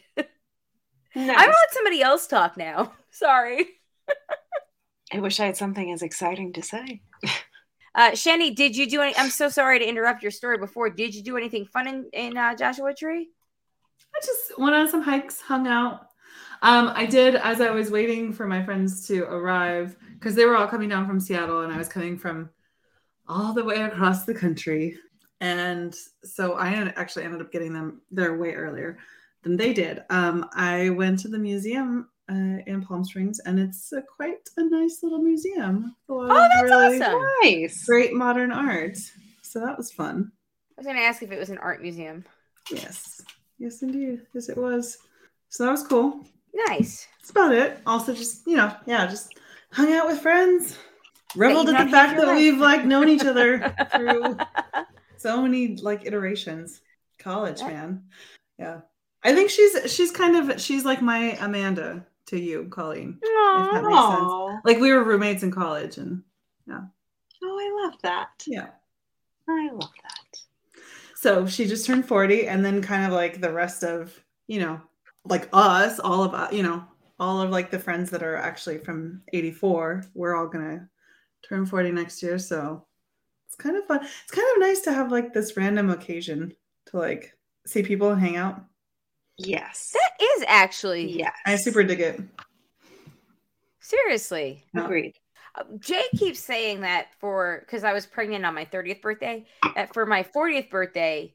[1.15, 1.29] Nice.
[1.29, 2.93] I'm gonna let somebody else talk now.
[3.09, 3.67] Sorry.
[5.13, 7.01] I wish I had something as exciting to say.
[7.97, 9.15] Uh, Shandy, did you do any?
[9.15, 10.89] I'm so sorry to interrupt your story before.
[10.89, 13.29] Did you do anything fun in, in uh, Joshua Tree?
[14.13, 16.09] I just went on some hikes, hung out.
[16.61, 20.57] Um, I did as I was waiting for my friends to arrive because they were
[20.57, 22.49] all coming down from Seattle and I was coming from
[23.29, 24.97] all the way across the country.
[25.39, 25.95] And
[26.25, 28.97] so I actually ended up getting them there way earlier
[29.45, 30.03] than they did.
[30.09, 34.63] Um, I went to the museum uh, in Palm Springs and it's uh, quite a
[34.69, 35.95] nice little museum.
[36.09, 37.21] A lot Oh, of that's awesome.
[37.43, 37.85] Nice.
[37.85, 38.97] Great modern art.
[39.43, 40.31] So that was fun.
[40.77, 42.25] I was going to ask if it was an art museum.
[42.71, 43.21] Yes.
[43.59, 44.21] Yes, indeed.
[44.33, 44.97] Yes, it was.
[45.49, 46.25] So that was cool.
[46.67, 47.07] Nice.
[47.19, 47.77] That's about it.
[47.85, 49.33] Also, just you know, yeah, just
[49.71, 50.77] hung out with friends,
[51.35, 52.35] reveled at the fact that life.
[52.37, 54.37] we've like known each other through
[55.17, 56.81] so many like iterations.
[57.19, 57.67] College, Yeah.
[57.67, 58.03] man.
[58.57, 58.79] Yeah,
[59.25, 63.19] I think she's she's kind of she's like my Amanda to you, Colleen.
[63.23, 63.69] Aw.
[63.73, 64.19] that makes sense.
[64.21, 66.21] Oh, Like we were roommates in college, and
[66.67, 66.81] yeah.
[67.43, 68.29] oh, I love that.
[68.45, 68.67] yeah.
[69.49, 70.81] I love that.
[71.15, 74.17] So she just turned 40, and then kind of like the rest of,
[74.47, 74.79] you know,
[75.23, 76.83] like us, all of us, you know,
[77.19, 80.87] all of like the friends that are actually from 84, we're all gonna
[81.47, 82.37] turn 40 next year.
[82.37, 82.85] So
[83.47, 84.01] it's kind of fun.
[84.03, 86.53] It's kind of nice to have like this random occasion
[86.87, 88.63] to like see people and hang out.
[89.37, 89.93] Yes.
[89.93, 91.33] That is actually yes.
[91.45, 92.19] I super dig it.
[93.79, 94.63] seriously.
[94.73, 94.85] Yeah.
[94.85, 95.15] agreed.
[95.55, 99.45] Uh, Jay keeps saying that for because I was pregnant on my 30th birthday.
[99.75, 101.33] That for my 40th birthday,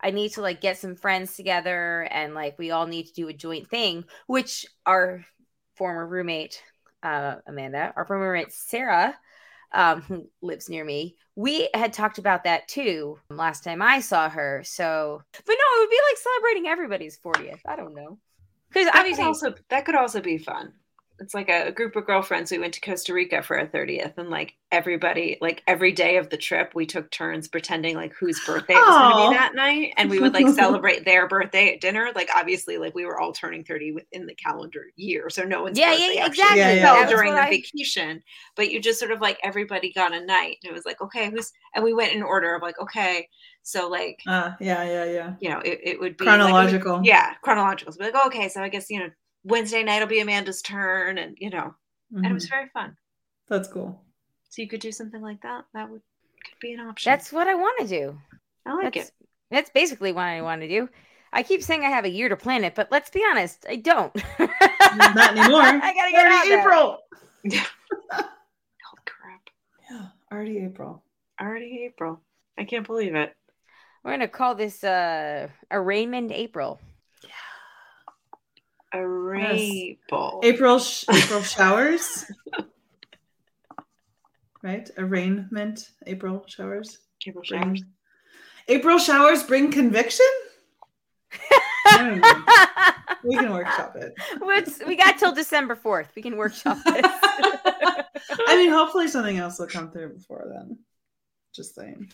[0.00, 3.28] I need to like get some friends together and like we all need to do
[3.28, 5.24] a joint thing, which our
[5.76, 6.62] former roommate,
[7.02, 9.14] uh, Amanda, our former roommate Sarah,
[9.72, 14.28] um, who lives near me, we had talked about that too last time I saw
[14.28, 14.62] her.
[14.64, 17.60] So, but no, it would be like celebrating everybody's 40th.
[17.66, 18.18] I don't know.
[18.68, 20.72] Because That could obviously, also that could also be fun.
[21.20, 22.50] It's like a, a group of girlfriends.
[22.50, 26.30] We went to Costa Rica for our 30th, and like everybody, like every day of
[26.30, 29.54] the trip, we took turns pretending like whose birthday it was going to be that
[29.54, 32.10] night, and we would like celebrate their birthday at dinner.
[32.14, 35.78] Like obviously, like we were all turning 30 within the calendar year, so no one's
[35.78, 36.60] Yeah, birthday yeah, actually exactly.
[36.60, 37.08] Yeah, yeah, fell yeah.
[37.08, 38.22] During the I- vacation.
[38.56, 41.30] But you just sort of like everybody got a night, and it was like okay,
[41.30, 43.28] who's and we went in order of like okay,
[43.62, 45.34] so like Uh, yeah, yeah, yeah.
[45.40, 47.00] you know, it, it would be like, it would- Chronological.
[47.04, 47.92] yeah, chronological.
[47.92, 49.08] So be like, oh, okay, so I guess you know
[49.48, 51.74] Wednesday night will be Amanda's turn, and you know,
[52.14, 52.50] and it was Mhm.
[52.50, 52.96] very fun.
[53.48, 54.00] That's cool.
[54.50, 55.64] So you could do something like that.
[55.74, 56.02] That would
[56.44, 57.10] could be an option.
[57.10, 58.18] that's what I want to do.
[58.66, 59.14] I like that's, it.
[59.50, 60.88] That's basically what I want to do.
[61.32, 63.76] I keep saying I have a year to plan it, but let's be honest, I
[63.76, 64.14] don't.
[64.38, 64.50] Not
[65.36, 65.62] anymore.
[65.62, 66.60] I gotta get out Already there.
[66.60, 66.98] April.
[68.12, 69.50] Holy crap!
[69.90, 71.02] Yeah, already April.
[71.40, 72.20] Already April.
[72.58, 73.34] I can't believe it.
[74.04, 76.80] We're gonna call this uh arraignment April.
[78.92, 80.40] A rainbow.
[80.42, 82.24] April sh- April showers.
[84.62, 84.88] right?
[84.96, 85.90] Arraignment.
[86.06, 86.98] April showers.
[87.26, 87.82] April Bring- showers.
[88.68, 90.26] April showers bring conviction.
[91.86, 92.44] I don't know.
[93.24, 94.14] We can workshop it.
[94.38, 96.10] What's we got till December fourth.
[96.14, 97.02] We can workshop this.
[97.04, 100.78] I mean, hopefully something else will come through before then.
[101.54, 102.10] Just saying.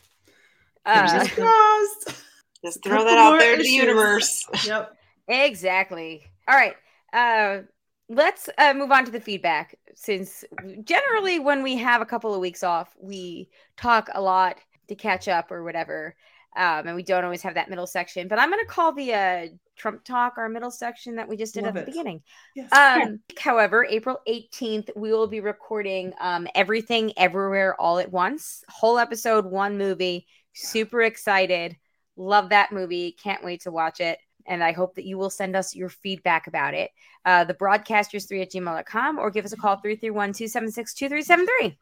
[0.86, 2.24] Uh, Fingers crossed.
[2.64, 3.74] Just throw that out there to the issues.
[3.74, 4.46] universe.
[4.66, 4.96] Yep.
[5.28, 6.24] exactly.
[6.48, 6.74] All right.
[7.12, 7.62] Uh,
[8.08, 9.76] let's uh, move on to the feedback.
[9.94, 10.44] Since
[10.82, 15.28] generally, when we have a couple of weeks off, we talk a lot to catch
[15.28, 16.16] up or whatever,
[16.56, 18.28] um, and we don't always have that middle section.
[18.28, 21.54] But I'm going to call the uh, Trump talk our middle section that we just
[21.54, 22.22] did Love at the beginning.
[22.54, 22.72] Yes.
[22.72, 28.64] Um, however, April 18th, we will be recording um, Everything Everywhere All at Once.
[28.68, 30.26] Whole episode, one movie.
[30.52, 31.76] Super excited.
[32.16, 33.12] Love that movie.
[33.12, 34.18] Can't wait to watch it.
[34.46, 36.90] And I hope that you will send us your feedback about it.
[37.24, 41.78] Uh, the broadcasters3 at gmail.com or give us a call 331 276 2373.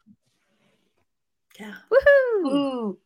[1.59, 1.73] yeah.
[1.91, 2.45] Woohoo!
[2.51, 2.97] Ooh.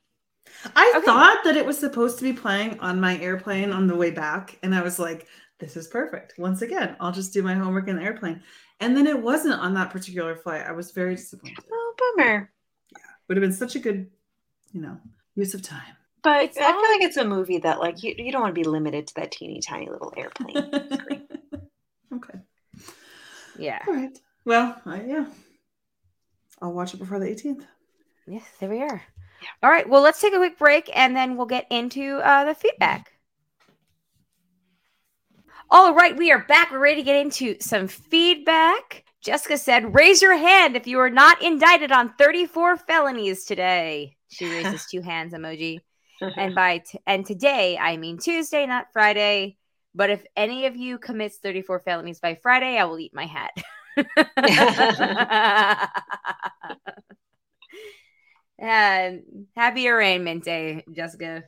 [0.75, 1.05] I Okay.
[1.05, 4.57] thought that it was supposed to be playing on my airplane on the way back,
[4.63, 5.27] and I was like,
[5.59, 8.41] "This is perfect." Once again, I'll just do my homework in the airplane,
[8.79, 10.65] and then it wasn't on that particular flight.
[10.65, 11.65] I was very disappointed.
[11.69, 12.49] Oh, bummer.
[12.91, 12.97] Yeah.
[13.27, 14.09] Would have been such a good,
[14.71, 14.97] you know,
[15.35, 15.97] use of time.
[16.27, 18.61] But It's I feel like it's a movie that like you, you don't want to
[18.61, 20.57] be limited to that teeny tiny little airplane.
[22.13, 22.39] okay.
[23.57, 23.79] Yeah.
[23.87, 24.19] All right.
[24.43, 25.27] Well, I, yeah.
[26.61, 27.63] I'll watch it before the 18th.
[28.27, 29.01] Yes, there we are.
[29.41, 29.49] Yeah.
[29.63, 29.87] All right.
[29.87, 33.13] Well, let's take a quick break and then we'll get into uh, the feedback.
[35.69, 36.71] All right, we are back.
[36.71, 39.05] We're ready to get into some feedback.
[39.21, 44.45] Jessica said, "Raise your hand if you are not indicted on 34 felonies today." She
[44.45, 45.79] raises two hands emoji.
[46.21, 49.57] And by t- and today, I mean Tuesday, not Friday.
[49.93, 53.51] But if any of you commits 34 felonies by Friday, I will eat my hat.
[58.59, 59.23] and
[59.55, 61.43] happy arraignment day, Jessica.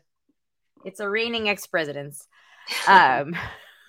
[0.83, 2.27] It's a reigning ex presidents.
[2.87, 3.35] Um,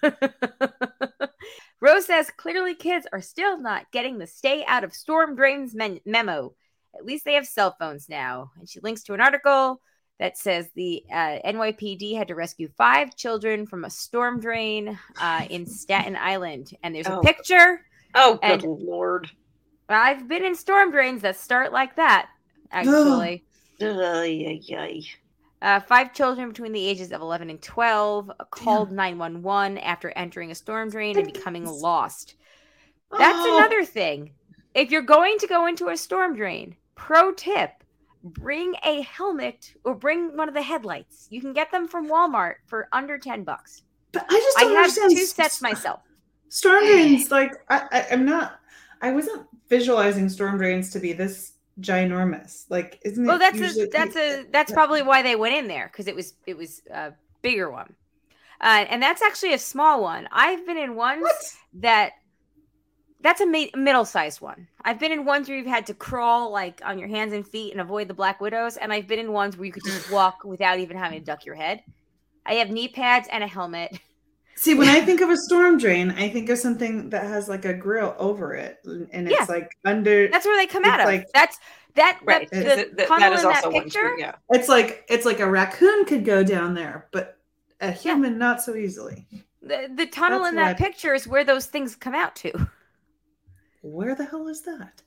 [1.81, 6.01] Rose says clearly kids are still not getting the stay out of storm drains men-
[6.05, 6.55] memo.
[6.95, 8.51] At least they have cell phones now.
[8.59, 9.81] And she links to an article
[10.21, 15.47] that says the uh, NYPD had to rescue five children from a storm drain uh,
[15.51, 16.71] in Staten Island.
[16.85, 17.23] And there's a Oh.
[17.23, 17.81] picture.
[18.15, 19.29] oh, good lord.
[19.89, 22.29] I've been in storm drains that start like that,
[22.71, 23.45] actually.
[25.63, 30.55] Uh, five children between the ages of 11 and 12 called 911 after entering a
[30.55, 32.35] storm drain and becoming lost.
[33.19, 34.33] That's Oh, another thing.
[34.75, 37.73] If you're going to go into a storm drain, pro tip
[38.23, 41.27] bring a helmet or bring one of the headlights.
[41.31, 43.83] You can get them from Walmart for under 10 bucks.
[44.13, 45.17] But I just I don't have understand.
[45.17, 46.01] two sets myself.
[46.49, 48.59] Storm drains, like I, I, I'm not.
[49.01, 52.65] I wasn't visualizing storm drains to be this ginormous.
[52.69, 53.29] Like, isn't it?
[53.29, 56.35] Well, that's a, that's a that's probably why they went in there because it was
[56.47, 57.95] it was a bigger one,
[58.61, 60.29] uh, and that's actually a small one.
[60.33, 61.55] I've been in ones What?
[61.75, 62.13] that
[63.23, 64.67] that's a mi- middle-sized one.
[64.85, 67.73] I've been in ones where you've had to crawl like on your hands and feet
[67.73, 70.39] and avoid the black widows, and I've been in ones where you could just walk
[70.45, 71.83] without even having to duck your head.
[72.47, 73.99] I have knee pads and a helmet.
[74.57, 77.65] See, when I think of a storm drain, I think of something that has like
[77.65, 79.47] a grill over it, and it's Yeah.
[79.49, 80.29] like under.
[80.29, 81.07] That's where they come out of.
[81.07, 81.59] like- that's
[81.97, 82.49] that Right.
[82.51, 84.15] that- Is the Th- th- tunnel that is in that also one picture.
[84.15, 84.21] too.
[84.21, 84.35] Yeah.
[84.51, 87.37] It's like it's like a raccoon could go down there, but
[87.81, 89.27] a human not so easily.
[89.63, 92.53] The, the tunnel That's in that what- picture is where those things come out to.
[93.83, 95.03] Where the hell is that?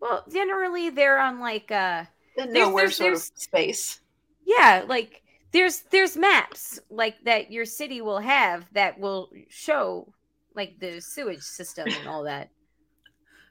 [0.00, 2.04] Well, generally they're on like uh
[2.36, 4.00] The nowhere there's- sort there's- of space.
[4.44, 5.22] yeah, like
[5.52, 10.12] there's there's maps like that your city will have that will show
[10.54, 12.48] like the sewage system and all that.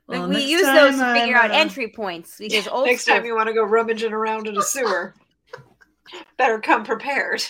[0.07, 3.03] Like, Well, we use those to figure I'm, out uh, entry points because old Next
[3.03, 5.13] stuff, time you want to go rummaging around in a sewer,
[6.37, 7.41] better come prepared.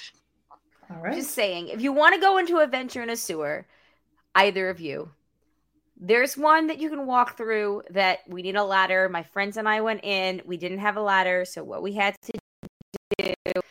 [0.92, 1.16] All right.
[1.16, 3.66] just saying, if you want to go into a venture in a sewer,
[4.36, 5.10] either of you,
[6.02, 9.08] there's one that you can walk through that we need a ladder.
[9.08, 10.42] My friends and I went in.
[10.46, 12.34] We didn't have a ladder, so what we had to
[13.20, 13.62] do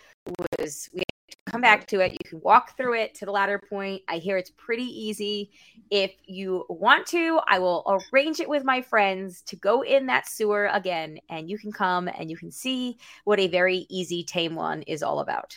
[0.59, 2.13] was we had to come back to it.
[2.13, 4.03] You can walk through it to the ladder point.
[4.09, 5.51] I hear it's pretty easy.
[5.91, 10.29] If you want to, I will arrange it with my friends to go in that
[10.29, 14.55] sewer again, and you can come and you can see what a very easy tame
[14.55, 15.57] one is all about.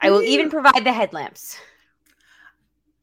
[0.00, 1.58] I will even provide the headlamps.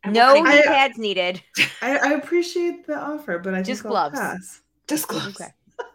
[0.07, 1.41] And No what kind knee pads needed.
[1.81, 4.61] I, I appreciate the offer, but I Just think I'll gloves.
[5.39, 5.51] Okay.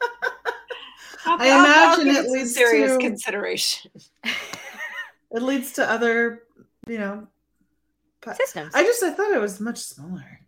[1.25, 3.91] I'll- I I'll- I'll imagine it leads serious to- serious consideration.
[5.35, 6.43] It leads to other,
[6.87, 7.27] you know,
[8.21, 8.73] pa- Systems.
[8.75, 10.41] I just I thought it was much smaller.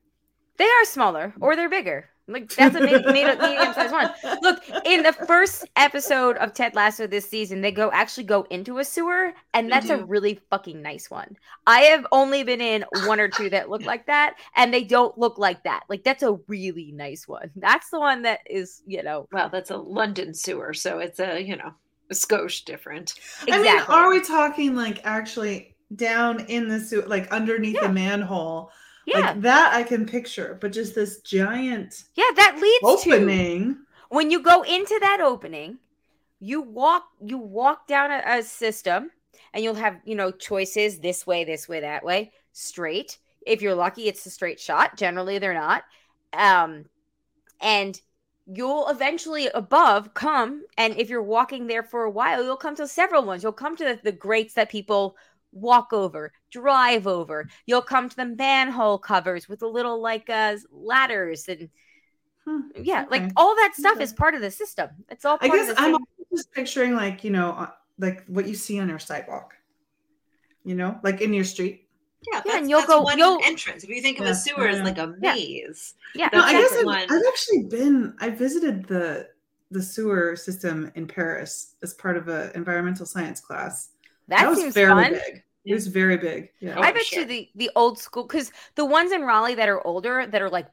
[0.59, 2.11] They are smaller or they're bigger.
[2.27, 4.11] Like that's a made, made a medium sized one.
[4.41, 8.79] Look, in the first episode of Ted Lasso this season, they go actually go into
[8.79, 10.11] a sewer, and that's a mm-hmm.
[10.11, 11.37] really fucking nice one.
[11.67, 15.17] I have only been in one or two that look like that, and they don't
[15.19, 15.83] look like that.
[15.91, 17.51] Like that's a really nice one.
[17.57, 21.39] That's the one that is, you know, Well, that's a London sewer, so it's a
[21.41, 21.75] you know
[22.11, 23.15] a skosh different.
[23.51, 27.89] I mean, are we talking like actually down in the sewer, like underneath Yeah.
[27.89, 28.71] the manhole?
[29.07, 33.79] Yeah, Like that I can picture, but just this giant yeah, that leads to opening.
[34.11, 35.79] when you go into that opening
[36.41, 39.11] you walk you walk down a, a system
[39.53, 42.33] and you'll have you know choices this way this way that way.
[42.53, 43.19] Straight.
[43.47, 44.97] If you're lucky it's a straight shot.
[44.97, 45.85] Generally they're not.
[46.33, 46.87] Um
[47.61, 48.01] and
[48.47, 52.89] you'll eventually above come and if you're walking there for a while you'll come to
[52.89, 53.43] several ones.
[53.43, 55.17] You'll come to the, the grates that people
[55.55, 60.57] walk over drive over you'll come to the manhole covers with the little like uh
[60.71, 61.69] ladders and
[62.47, 64.05] Hmm, yeah, like all that stuff Okay.
[64.05, 64.91] is part of the system.
[65.09, 65.97] It's all I guess of the I'm
[66.31, 69.55] just picturing like you know, uh, like what you see on your sidewalk.
[70.63, 71.89] You know, like in your street.
[72.31, 73.83] Yeah, Yeah, and you'll go- one you'll- entrance.
[73.83, 76.73] If you think of Yeah, a sewer as like a maze, Yeah, No, I guess
[76.73, 76.87] I've.
[76.87, 78.15] I've actually been.
[78.21, 79.31] I visited the
[79.71, 83.89] the sewer system in Paris as part of an environmental science class.
[84.29, 85.13] That, was seems very fun.
[85.13, 85.43] big.
[85.65, 86.51] It was very big.
[86.61, 86.75] Yeah.
[86.77, 87.21] Oh, I bet sure.
[87.21, 90.51] you the the old school because the ones in Raleigh that are older that are
[90.51, 90.67] like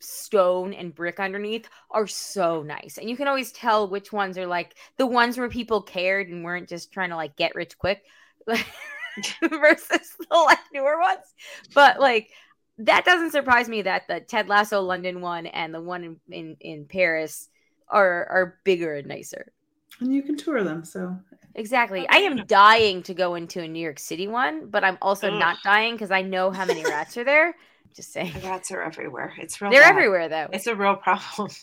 [0.00, 4.46] stone and brick underneath are so nice, and you can always tell which ones are
[4.46, 8.02] like the ones where people cared and weren't just trying to like get rich quick,
[8.46, 11.34] versus the like newer ones.
[11.74, 12.30] But like
[12.78, 16.56] that doesn't surprise me that the Ted Lasso London one and the one in in,
[16.60, 17.48] in Paris
[17.88, 19.52] are are bigger and nicer.
[20.00, 20.84] and you can tour them.
[20.84, 21.16] So
[21.56, 22.06] Exactly.
[22.08, 25.38] I am dying to go into a New York City one, but I'm also Ugh.
[25.38, 27.56] not dying because I know how many rats are there.
[27.94, 28.34] Just saying.
[28.34, 29.32] the rats are everywhere.
[29.38, 29.70] It's real.
[29.70, 29.90] They're bad.
[29.90, 30.48] everywhere though.
[30.52, 31.50] It's a real problem.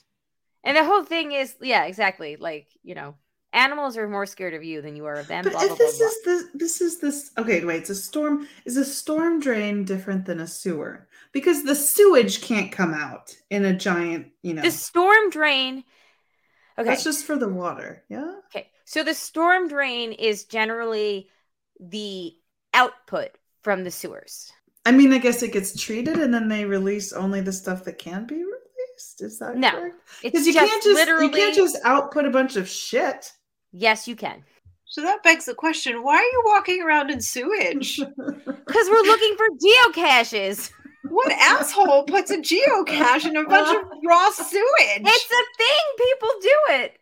[0.66, 2.38] And the whole thing is, yeah, exactly.
[2.38, 3.16] Like, you know,
[3.52, 5.44] animals are more scared of you than you are of them.
[5.44, 6.08] But Blah, blah, if blah, this blah.
[6.08, 8.48] is this this is this okay, wait, it's a storm.
[8.64, 11.10] Is a storm drain different than a sewer?
[11.34, 14.62] Because the sewage can't come out in a giant, you know.
[14.62, 15.84] The storm drain.
[16.80, 16.88] Okay.
[16.88, 18.04] That's just for the water.
[18.08, 18.36] Yeah.
[18.48, 18.70] Okay.
[18.86, 21.30] So the storm drain is generally
[21.80, 22.34] the
[22.74, 23.32] output
[23.62, 24.52] from the sewers.
[24.86, 27.98] I mean, I guess it gets treated and then they release only the stuff that
[27.98, 29.22] can be released.
[29.22, 29.72] Is that No.
[29.72, 29.96] correct?
[30.22, 33.32] It's Because you just can't just literally you can't just output a bunch of shit.
[33.72, 34.44] Yes, you can.
[34.86, 38.00] So that begs the question: Why are you walking around in sewage?
[38.66, 39.46] Because we're looking for
[39.94, 40.72] geocaches.
[41.10, 45.02] what asshole puts a geocache in a bunch of raw sewage?
[45.02, 45.86] It's a thing.
[45.98, 46.98] People do it.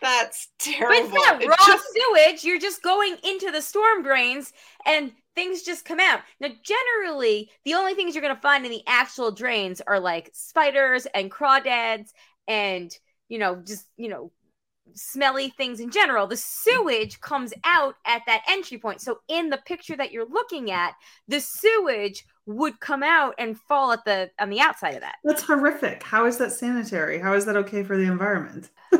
[0.00, 1.04] That's But terrible.
[1.06, 2.44] it's not It raw just- sewage.
[2.44, 4.52] You're just going into the storm drains
[4.84, 6.20] and things just come out.
[6.40, 10.30] Now, generally, the only things you're going to find in the actual drains are like
[10.32, 12.10] spiders and crawdads
[12.48, 12.96] and,
[13.28, 14.32] you know, just, you know,
[14.94, 16.26] smelly things in general.
[16.26, 19.00] The sewage comes out at that entry point.
[19.00, 20.94] So, in the picture that you're looking at,
[21.28, 25.16] the sewage would come out and fall at the on the outside of that.
[25.24, 26.02] That's horrific.
[26.04, 27.18] How is that sanitary?
[27.18, 28.70] How is that okay for the environment?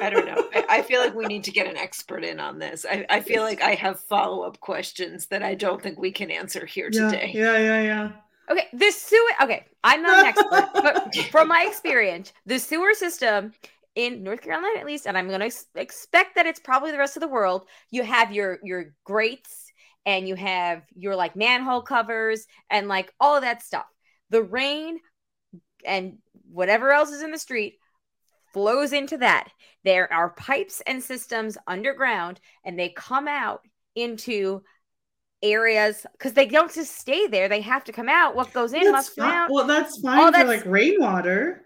[0.00, 0.48] I don't know.
[0.54, 2.84] I, I feel like we need to get an expert in on this.
[2.88, 6.30] I, I feel like I have follow up questions that I don't think we can
[6.30, 7.30] answer here yeah, today.
[7.34, 8.10] yeah, yeah, yeah.
[8.50, 9.30] Okay, the sewer.
[9.42, 13.52] Okay, I'm not an expert, but from my experience, the sewer system
[13.94, 16.98] in North Carolina, at least, and I'm going to ex- expect that it's probably the
[16.98, 17.66] rest of the world.
[17.90, 19.72] You have your your grates,
[20.04, 23.86] and you have your like manhole covers, and like all of that stuff.
[24.30, 25.00] The rain
[25.84, 26.18] and
[26.50, 27.78] whatever else is in the street
[28.52, 29.48] flows into that.
[29.84, 33.60] There are pipes and systems underground, and they come out
[33.94, 34.62] into
[35.42, 37.48] areas because they don't just stay there.
[37.48, 38.34] They have to come out.
[38.34, 39.50] What goes in That's must come out.
[39.50, 41.62] Well, that's fine All for that's- like rainwater.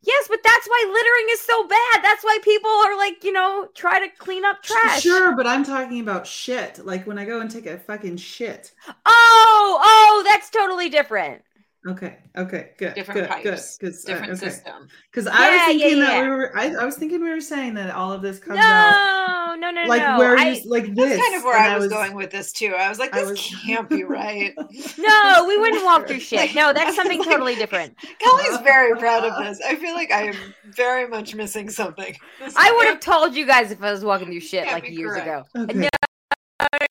[0.00, 2.04] Yes, but that's why littering is so bad.
[2.04, 5.02] That's why people are like, you know, try to clean up trash.
[5.02, 6.86] Sure, but I'm talking about shit.
[6.86, 8.72] Like when I go and take a fucking shit.
[9.04, 11.42] Oh, oh, that's totally different.
[11.86, 12.18] Okay.
[12.36, 12.70] Okay.
[12.76, 12.94] Good.
[12.94, 13.28] Different good.
[13.30, 13.92] pipes, Good.
[13.92, 14.06] Good.
[14.06, 14.50] Different okay.
[14.50, 14.88] system.
[15.10, 16.22] Because I Yeah, was thinking yeah, that yeah.
[16.22, 16.58] we were.
[16.58, 19.82] I, I was thinking we were saying that all of this comes out No, no,
[19.82, 20.18] no, like no.
[20.18, 21.08] where I, you like this.
[21.10, 22.74] That's kind of where and I was, going with this too.
[22.76, 24.54] I was like, this was- can't be right.
[24.98, 26.52] no, we wouldn't walk through shit.
[26.54, 27.96] No, that's something like- totally different.
[28.18, 29.60] Kelly's very proud of this.
[29.64, 32.14] I feel like I am very much missing something.
[32.40, 35.12] This I would have told you guys if I was walking through shit like years
[35.12, 35.26] correct.
[35.54, 35.64] ago.
[35.64, 35.78] Okay.
[35.78, 35.88] No,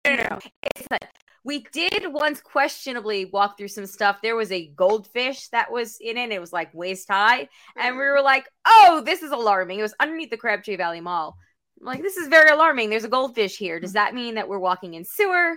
[0.05, 0.39] no, no, no.
[0.75, 1.01] It's not.
[1.47, 4.17] We did once questionably walk through some stuff.
[4.21, 6.29] There was a goldfish that was in it.
[6.29, 7.47] It was like waist high.
[7.77, 8.23] And we were mm.
[8.25, 9.79] like, oh, this is alarming.
[9.79, 11.37] It was underneath the Crabtree Valley Mall.
[11.79, 12.89] I'm like, this is very alarming.
[12.89, 13.79] There's a goldfish here.
[13.79, 13.93] Does mm.
[13.93, 15.53] that mean that we're walking in sewer?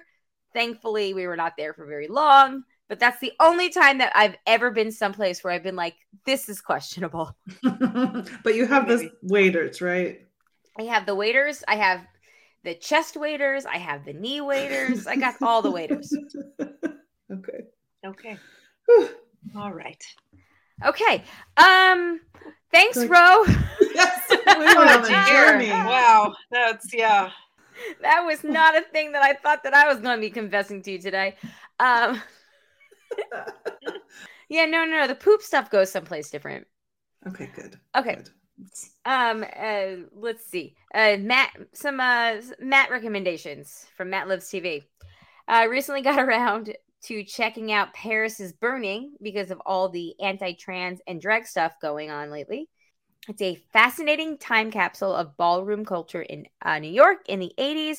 [0.55, 2.63] Thankfully, we were not there for very long.
[2.89, 6.49] But that's the only time that I've ever been someplace where I've been like, this
[6.49, 7.37] is questionable.
[7.65, 9.13] but you have the Maybe.
[9.25, 10.21] waders, right?
[10.79, 11.65] I have the waders.
[11.67, 12.07] I have
[12.65, 13.67] the chest waders.
[13.67, 15.07] I have the knee waders.
[15.07, 16.15] I got all the waders.
[16.61, 17.65] okay.
[18.07, 18.37] Okay.
[18.87, 19.09] Whew.
[19.57, 20.03] All right.
[20.85, 21.25] Okay.
[21.57, 22.21] Um.
[22.73, 23.11] Thanks, Good.
[23.11, 23.45] Ro.
[23.95, 25.71] yes, we went on a journey.
[25.71, 26.35] Wow.
[26.51, 27.31] That's yeah.
[28.01, 30.83] that was not a thing that I thought that I was going to be confessing
[30.83, 31.37] to you today.
[31.79, 32.23] Um.
[34.49, 34.67] Yeah.
[34.67, 34.99] no, No.
[34.99, 35.07] No.
[35.07, 36.67] The poop stuff goes someplace different.
[37.27, 37.79] Okay, good.
[37.97, 38.17] Okay.
[38.17, 38.31] Good.
[39.05, 39.45] Um.
[39.45, 40.07] Uh.
[40.15, 40.75] Let's see.
[40.95, 41.17] Uh.
[41.19, 41.57] Matt.
[41.73, 42.01] Some.
[42.01, 42.37] Uh.
[42.61, 44.85] Matt recommendations from Matt Lives TV.
[45.49, 51.01] I recently got around to checking out Paris is Burning because of all the anti-trans
[51.07, 52.69] and drag stuff going on lately.
[53.29, 57.99] It's a fascinating time capsule of ballroom culture in uh, New York in the 80s.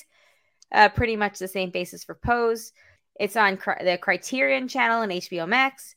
[0.72, 2.74] Uh, pretty much the same basis for Pose.
[3.20, 5.96] It's on Cri- the Criterion channel and HBO Max.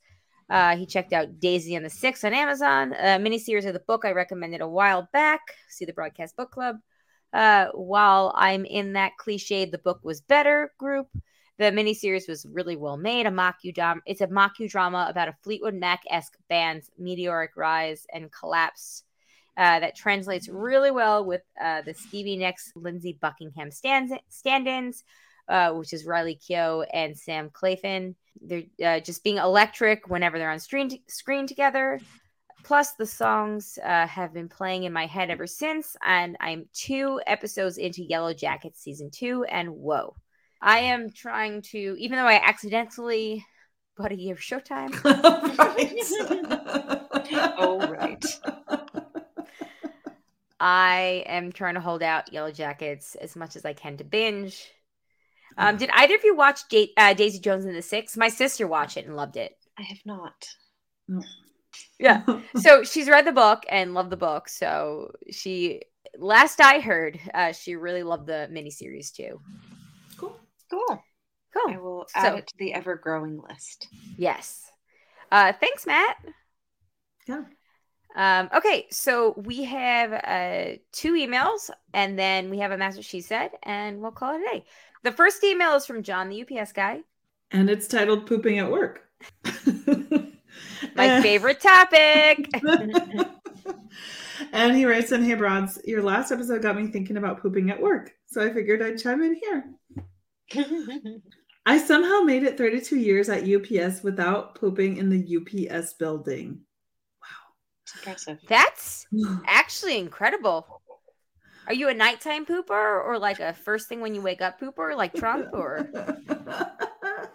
[0.51, 4.05] Uh, he checked out Daisy and the Six on Amazon, a miniseries of the book
[4.05, 5.40] I recommended a while back.
[5.68, 6.76] See the Broadcast Book Club.
[7.32, 11.09] Uh, while I'm in that cliched, the book was better group.
[11.59, 13.26] The miniseries was really well made.
[13.26, 14.01] A mock-drama.
[14.07, 19.05] It's a mock-drama about a Fleetwood Mac-esque band's meteoric rise and collapse.
[19.57, 25.05] Uh, that translates really well with uh, the Stevie Nicks, Lindsey Buckingham stand- stand-ins,
[25.49, 28.14] uh, which is Riley Keough and Sam Claflin.
[28.40, 32.01] They're uh, just being electric whenever they're on screen screen together.
[32.64, 37.20] Plus, the songs uh, have been playing in my head ever since, and I'm two
[37.26, 40.16] episodes into Yellow Jackets season two, and whoa,
[40.62, 43.45] I am trying to, even though I accidentally
[43.99, 44.99] bought a year of Showtime,
[47.59, 48.24] Oh, right.
[50.59, 54.70] I am trying to hold out Yellow Jackets as much as I can to binge.
[55.57, 58.16] Um, did either of you watch Da- uh, Daisy Jones and the Six?
[58.16, 59.57] My sister watched it and loved it.
[59.78, 60.46] I have not.
[61.98, 62.22] Yeah.
[62.61, 64.48] So she's read the book and loved the book.
[64.48, 65.82] So she,
[66.18, 69.40] last I heard, uh, she really loved the miniseries too.
[70.16, 70.36] cool.
[70.70, 71.02] Cool.
[71.52, 71.62] Cool.
[71.68, 71.82] I Cool.
[71.82, 73.88] will So- add it to the ever growing list.
[74.16, 74.62] Yes.
[75.32, 76.16] Uh, thanks, Matt.
[77.26, 77.44] Yeah.
[78.16, 83.20] Um, okay, so we have uh, two emails, and then we have a master she
[83.20, 84.64] said, and we'll call it a day.
[85.05, 87.02] The first email is from John, the UPS guy.
[87.50, 89.02] And it's titled Pooping at Work.
[90.96, 92.48] My favorite topic.
[94.52, 97.82] and he writes in, Hey Broads, your last episode got me thinking about pooping at
[97.82, 98.14] work.
[98.26, 99.64] So I figured I'd chime in here.
[101.66, 106.61] I somehow made it 32 years at UPS without pooping in the UPS building.
[107.82, 108.38] It's impressive.
[108.48, 109.07] That's
[109.46, 110.80] actually incredible.
[111.67, 114.97] Are you a nighttime pooper or like a first thing when you wake up pooper,
[114.97, 115.49] like Trump?
[115.53, 115.89] Or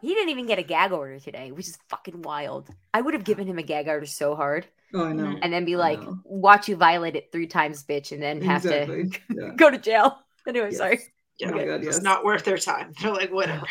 [0.00, 2.70] he didn't even get a gag order today, which is fucking wild.
[2.92, 5.38] I would have given him a gag order so hard, oh, I know.
[5.42, 9.08] and then be like, "Watch you violate it three times, bitch," and then have Exactly.
[9.10, 9.54] to Yeah.
[9.54, 10.18] go to jail.
[10.46, 10.78] Anyway, Yes.
[10.78, 11.00] sorry.
[11.38, 12.92] Yeah, Oh my God, it's not worth their time.
[13.00, 13.66] They're like, whatever.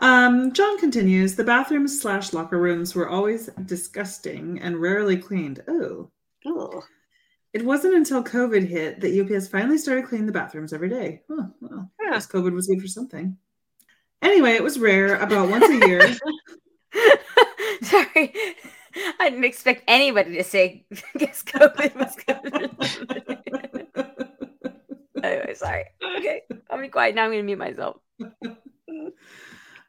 [0.00, 5.62] Um, John continues The bathrooms slash locker rooms were always disgusting and rarely cleaned.
[5.68, 6.10] Oh.
[6.46, 6.82] Ugh.
[7.54, 11.22] It wasn't until COVID hit that UPS finally started cleaning the bathrooms every day.
[11.30, 12.10] Oh, well, I Yeah.
[12.14, 13.36] guess COVID was good for something.
[14.22, 16.00] Anyway, it was rare, about once a year.
[17.82, 18.32] sorry.
[19.20, 20.84] I didn't expect anybody to say
[21.18, 24.10] guess COVID was good.
[25.22, 25.84] anyway, sorry.
[26.18, 27.24] Okay, I'll be quiet now.
[27.24, 27.96] I'm gonna mute myself.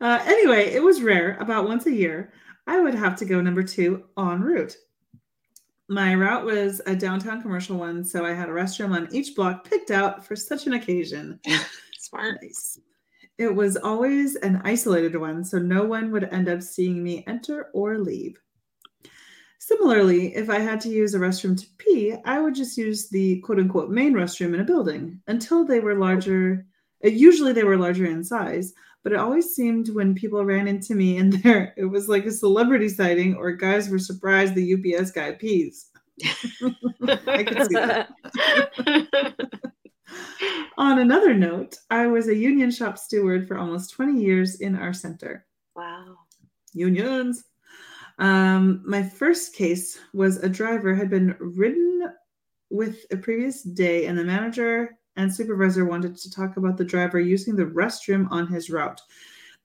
[0.01, 2.31] Uh, anyway, it was rare, about once a year.
[2.67, 4.75] I would have to go number two en route.
[5.87, 9.69] My route was a downtown commercial one, so I had a restroom on each block
[9.69, 11.39] picked out for such an occasion.
[11.99, 12.39] Smart.
[12.41, 12.79] Nice.
[13.37, 17.69] It was always an isolated one, so no one would end up seeing me enter
[17.73, 18.41] or leave.
[19.59, 23.41] Similarly, if I had to use a restroom to pee, I would just use the
[23.41, 26.65] quote unquote main restroom in a building until they were larger.
[27.03, 28.73] Usually they were larger in size,
[29.05, 32.31] but it always seemed when people ran into me in there, it was like a
[32.31, 35.91] celebrity sighting or guys were surprised the UPS guy pees.
[37.07, 38.09] I could see that.
[40.77, 44.91] On another note, I was a union shop steward for almost 20 years in our
[44.91, 45.45] center.
[45.75, 46.17] wow.
[46.73, 47.43] Unions.
[48.17, 52.09] Um, my first case was a driver had been ridden
[52.71, 57.19] with a previous day, and the manager and supervisor wanted to talk about the driver
[57.19, 59.01] using the restroom on his route.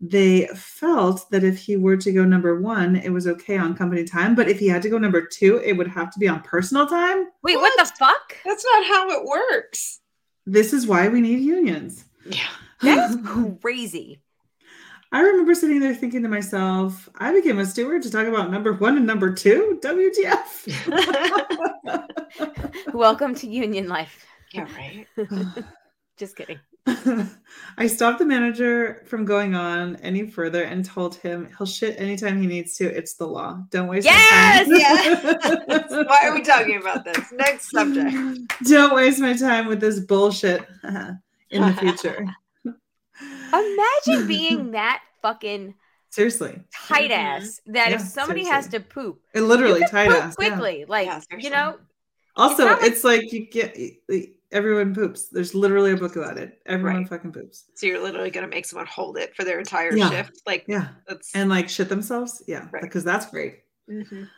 [0.01, 4.03] they felt that if he were to go number one, it was okay on company
[4.03, 4.35] time.
[4.35, 6.87] But if he had to go number two, it would have to be on personal
[6.87, 7.27] time.
[7.43, 8.35] Wait, what, the fuck?
[8.45, 10.01] That's not how it works.
[10.47, 12.05] This is why we need unions.
[12.27, 12.49] Yeah.
[12.83, 13.19] That is
[13.61, 14.23] crazy.
[15.13, 18.73] I remember sitting there thinking to myself, I became a steward to talk about number
[18.73, 19.79] one and number two.
[19.83, 20.49] WTF.
[22.95, 24.25] Welcome to union life.
[24.53, 25.07] Yeah, right.
[26.19, 26.59] Just kidding.
[27.79, 32.41] I stopped the manager from going on any further and told him he'll shit anytime
[32.41, 32.85] he needs to.
[32.87, 33.63] It's the law.
[33.71, 35.65] Don't waste Yes, my time.
[35.69, 35.91] yes.
[36.09, 37.19] Why are we talking about this?
[37.33, 38.15] Next subject.
[38.65, 40.67] Don't waste my time with this bullshit
[41.51, 42.27] in the future.
[43.53, 45.75] Imagine being that fucking
[46.11, 46.61] Seriously.
[46.75, 47.17] tight Mhm.
[47.19, 50.37] ass that if Yeah, somebody has to poop, It literally you can tight poop ass.
[50.39, 50.49] yeah.
[50.49, 50.85] quickly.
[50.89, 51.79] Like Yeah, you know,
[52.37, 53.77] Also, not it's, like- like you get
[54.53, 55.29] everyone poops.
[55.29, 56.61] There's literally a book about it.
[56.67, 57.09] Everyone Right.
[57.09, 57.65] fucking poops.
[57.75, 60.11] So you're literally gonna make someone hold it for their entire Yeah.
[60.11, 60.43] shift.
[60.47, 60.89] Like Yeah.
[61.09, 62.43] that's And like shit themselves.
[62.47, 62.67] Yeah.
[62.73, 62.83] Right.
[62.83, 63.61] Because that's great.
[63.89, 64.29] Mhm.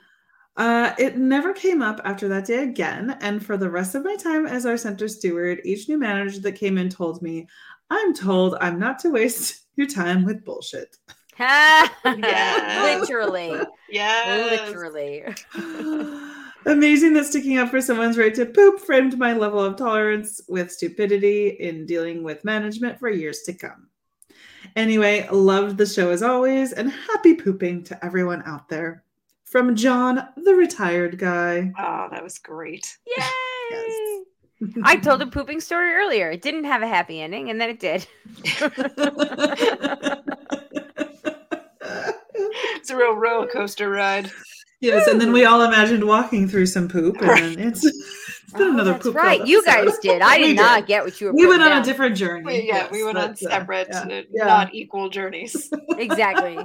[0.57, 3.17] Uh, it never came up after that day again.
[3.23, 6.53] And for the rest of my time as our center steward, each new manager that
[6.53, 7.47] came in told me,
[7.89, 10.97] I'm told I'm not to waste your time with bullshit.
[11.41, 11.89] yeah,
[12.85, 13.59] literally,
[13.89, 15.25] Yeah, literally.
[16.67, 20.71] Amazing that sticking up for someone's right to poop framed my level of tolerance with
[20.71, 23.89] stupidity in dealing with management for years to come.
[24.77, 29.05] Anyway, loved the show as always, and happy pooping to everyone out there.
[29.45, 31.73] From John, the retired guy.
[31.79, 32.97] Oh, that was great.
[33.07, 34.23] Yay!
[34.85, 36.31] I told a pooping story earlier.
[36.31, 38.07] It didn't have a happy ending, and then it did.
[42.83, 44.29] It's a real roller coaster ride.
[44.83, 48.63] Yes, and then we all imagined walking through some poop, and then it's, it's been
[48.69, 49.15] Oh, another that's poop.
[49.15, 49.39] right.
[49.39, 50.21] filled You guys did.
[50.23, 51.33] I We did not get what you were.
[51.33, 52.45] We went putting on a different journey.
[52.45, 54.45] We- yeah, we went on that's, uh, separate, yeah, uh, yeah.
[54.45, 55.71] not equal journeys.
[55.97, 56.59] Exactly.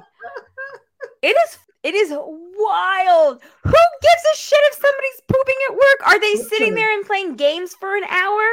[1.21, 1.57] it is.
[1.83, 3.41] It is wild.
[3.63, 6.07] Who gives a shit if somebody's pooping at work?
[6.07, 8.43] Are they sitting there and playing games for an hour?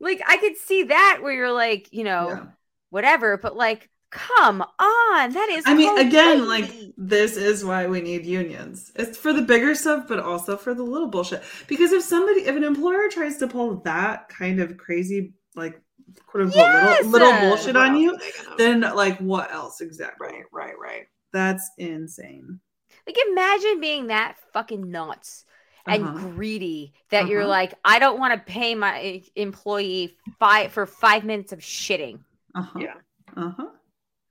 [0.00, 2.44] Like I could see that where you're like, you know, Yeah.
[2.88, 5.64] whatever, but like, come on, that is.
[5.66, 8.92] I mean, again, like this is why we need unions.
[8.96, 11.42] It's for the bigger stuff, but also for the little bullshit.
[11.66, 15.80] Because if somebody, if an employer tries to pull that kind of crazy, like
[16.26, 17.04] quote unquote Yes!
[17.06, 20.28] little, little bullshit What on you, are they gonna- then like what else exactly?
[20.28, 21.06] right, right, right.
[21.32, 22.60] That's insane.
[23.06, 25.44] Like imagine being that fucking nuts
[25.86, 26.18] and Uh-huh.
[26.18, 27.48] greedy that you're Uh-huh.
[27.50, 32.20] like, I don't want to pay my employee five for five minutes of shitting,
[32.54, 32.78] Uh-huh.
[32.80, 32.94] Yeah.
[33.36, 33.66] Uh-huh.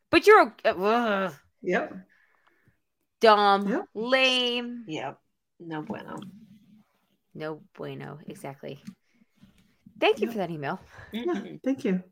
[0.10, 1.94] But you're ugh, Yep.
[3.22, 3.86] dumb, Yep.
[3.94, 5.20] lame, Yep.
[5.60, 6.20] No bueno.
[7.34, 8.20] no bueno.
[8.28, 8.82] Exactly.
[10.00, 10.32] Thank you Yep.
[10.34, 10.80] for that email.
[11.12, 11.26] Yeah.
[11.26, 11.62] Mhm.
[11.64, 12.04] Thank you.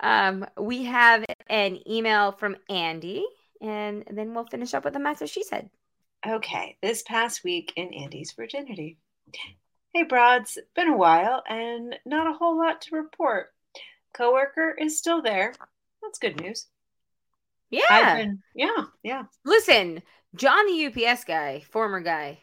[0.00, 3.26] Um, we have an email from Andy,
[3.60, 5.68] and then we'll finish up with the master she said.
[6.24, 8.98] Okay, this past week in Andy's virginity.
[9.92, 13.52] Hey, broads, been a while and not a whole lot to report.
[14.12, 15.52] Coworker is still there.
[16.02, 16.68] That's good news.
[17.70, 18.16] Yeah.
[18.16, 19.22] Been, yeah, yeah.
[19.44, 20.02] Listen,
[20.34, 22.40] John the UPS guy, former guy,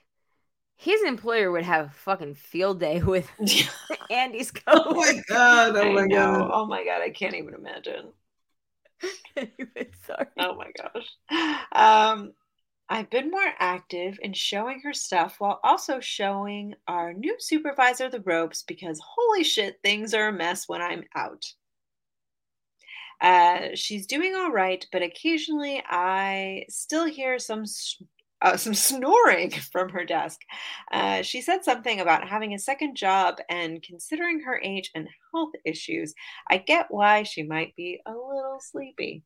[0.77, 3.29] his employer would have a fucking field day with
[4.09, 5.75] Andy's Oh my god.
[5.77, 6.49] Oh my god.
[6.53, 8.11] Oh my god, I can't even imagine.
[10.05, 10.27] sorry.
[10.39, 11.65] Oh my gosh.
[11.71, 12.31] Um,
[12.87, 18.21] I've been more active in showing her stuff while also showing our new supervisor the
[18.21, 21.43] ropes because holy shit, things are a mess when I'm out.
[23.21, 27.65] Uh, she's doing all right, but occasionally I still hear some
[28.41, 30.41] uh, some snoring from her desk.
[30.91, 35.53] Uh, she said something about having a second job and considering her age and health
[35.63, 36.13] issues.
[36.49, 39.23] I get why she might be a little sleepy.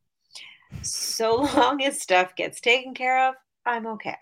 [0.82, 3.34] So long as stuff gets taken care of,
[3.66, 4.16] I'm okay.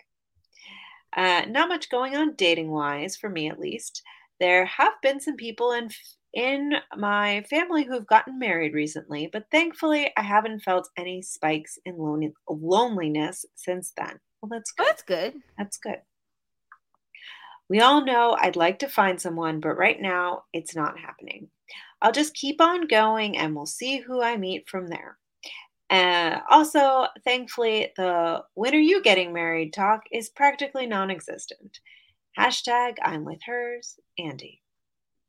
[1.16, 4.03] Uh, not much going on dating wise, for me at least.
[4.41, 5.91] There have been some people in
[6.35, 11.97] in my family who've gotten married recently, but thankfully I haven't felt any spikes in
[11.97, 14.18] lon- loneliness since then.
[14.41, 14.87] Well, that's good.
[14.87, 15.35] that's good.
[15.57, 16.01] That's good.
[17.68, 21.49] We all know I'd like to find someone, but right now it's not happening.
[22.01, 25.18] I'll just keep on going and we'll see who I meet from there.
[25.91, 31.79] Uh, also, thankfully, the when are you getting married talk is practically non existent.
[32.39, 34.61] Hashtag I'm with hers, Andy.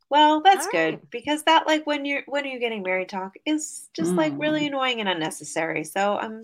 [0.10, 1.10] Well, that's All good right.
[1.12, 4.66] because that like when you're when are you getting married talk is just like really
[4.68, 5.84] annoying and unnecessary.
[5.84, 6.44] So I'm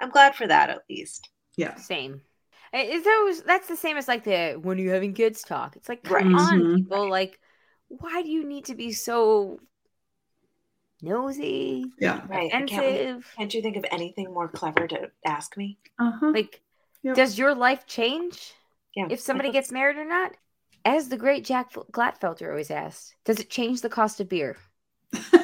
[0.00, 1.28] I'm glad for that at least.
[1.56, 1.74] Yeah.
[1.74, 2.20] Same.
[2.72, 5.74] Is those that's the same as like the when are you having kids talk?
[5.76, 6.24] It's like come Right.
[6.26, 6.76] on, Mhm.
[6.76, 7.10] people.
[7.10, 7.40] Like,
[7.88, 9.58] why do you need to be so
[11.02, 12.20] nosy, Yeah.
[12.28, 12.50] Right.
[12.50, 15.78] Can't, we- can't you think of anything more clever to ask me?
[15.98, 16.30] Uh-huh.
[16.30, 16.60] Like,
[17.02, 17.16] Yep.
[17.16, 18.52] does your life change
[18.94, 19.06] Yeah.
[19.10, 20.36] if somebody gets married or not?
[20.84, 24.56] As the great Jack F- Glatfelter always asked, does it change the cost of beer?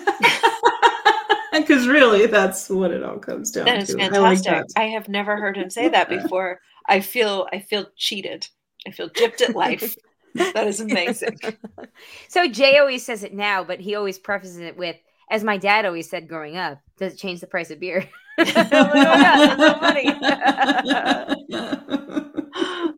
[1.52, 4.00] Because really, that's what it all comes down That is to.
[4.02, 4.74] I like fantastic.
[4.74, 4.80] that.
[4.80, 6.60] I have never heard him say that before.
[6.88, 8.46] I feel I feel cheated.
[8.86, 9.96] I feel gypped at life.
[10.34, 11.38] that is amazing.
[12.28, 14.96] so Jay always says it now, but he always prefaces it with,
[15.30, 18.06] as my dad always said growing up, does it change the price of beer?
[18.38, 20.12] Oh my God, that's so funny.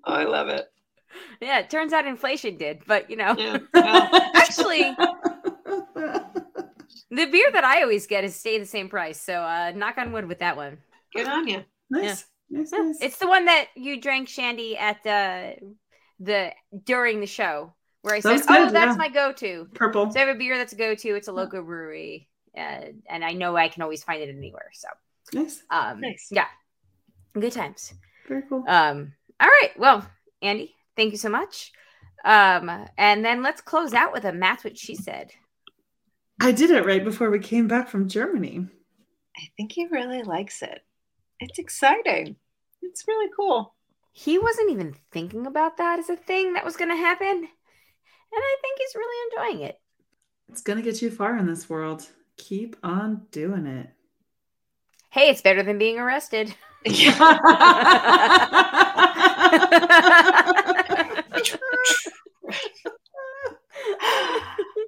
[0.04, 0.66] oh, I love it.
[1.40, 3.34] Yeah, it turns out inflation did, but you know.
[3.38, 3.58] Yeah.
[3.74, 4.82] Well, Actually,
[7.10, 9.20] the beer that I always get is stay the same price.
[9.20, 10.78] So uh knock on wood with that one.
[11.14, 11.64] good on you.
[11.90, 12.24] nice.
[12.50, 12.98] Nice, Yeah, nice.
[13.02, 15.56] It's the one that you drank shandy at the
[16.20, 16.52] the
[16.84, 18.96] during the show where I That said, was "Oh, that's yeah.
[18.96, 20.10] my go-to." purple.
[20.10, 21.14] So I have a beer that's a go-to.
[21.14, 24.70] It's a local brewery, uh, and I know I can always find it anywhere.
[24.72, 24.88] So,
[25.34, 25.62] Nice.
[25.70, 26.28] um, Nice.
[26.30, 26.46] yeah,
[27.34, 27.92] good times.
[28.28, 28.64] Very cool.
[28.66, 30.06] Um, all right, well,
[30.42, 31.72] Andy, thank you so much.
[32.24, 32.68] Um,
[32.98, 35.30] and then let's close out with a Matt what she said.
[36.40, 38.66] I did it right before we came back from Germany.
[39.36, 40.80] I think he really likes it.
[41.40, 42.36] It's exciting.
[42.82, 43.74] It's really cool.
[44.12, 47.48] He wasn't even thinking about that as a thing that was going to happen, and
[48.32, 49.80] I think he's really enjoying it.
[50.48, 52.08] It's going to get you far in this world.
[52.36, 53.90] Keep on doing it.
[55.10, 56.52] Hey, it's better than being arrested.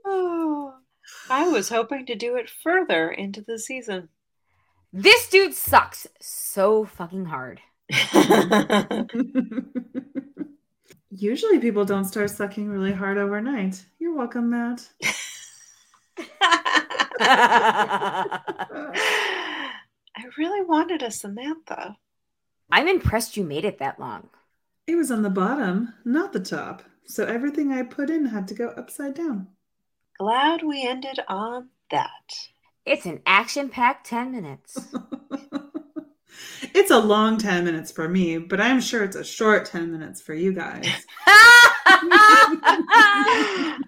[0.05, 0.75] oh,
[1.31, 4.09] I was hoping to do it further into the season.
[4.93, 7.61] this dude sucks so fucking hard.
[11.11, 13.85] Usually people don't start sucking really hard overnight.
[13.99, 14.89] You're welcome, Matt.
[17.21, 18.39] I
[20.39, 21.97] really wanted a Samantha.
[22.71, 24.31] I'm impressed you made it that long.
[24.87, 26.83] It was on the bottom, not the top.
[27.07, 29.49] So everything I put in had to go upside down.
[30.19, 32.09] Glad we ended on that.
[32.85, 34.79] It's an action packed 10 minutes.
[36.75, 40.21] it's a long 10 minutes for me, but I'm sure it's a short 10 minutes
[40.21, 40.87] for you guys.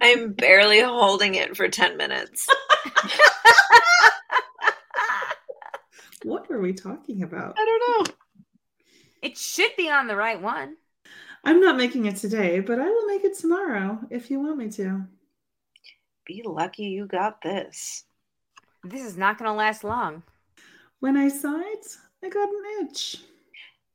[0.01, 2.47] I'm barely holding it for 10 minutes.
[6.23, 7.55] What are we talking about?
[7.57, 8.13] I don't know.
[9.21, 10.77] it should be on the right one.
[11.43, 14.69] I'm not making it today, but I will make it tomorrow if you want me
[14.71, 15.05] to.
[16.25, 18.05] Be lucky you got this.
[18.83, 20.23] This is not going to last long.
[20.99, 23.17] When I saw it, I got an itch.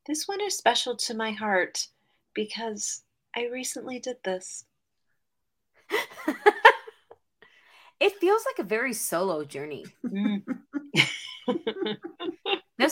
[0.06, 1.88] This one is special to my heart
[2.34, 3.02] because
[3.34, 4.64] I recently did this.
[8.00, 9.86] it feels like a very solo journey.
[10.04, 10.42] Mm.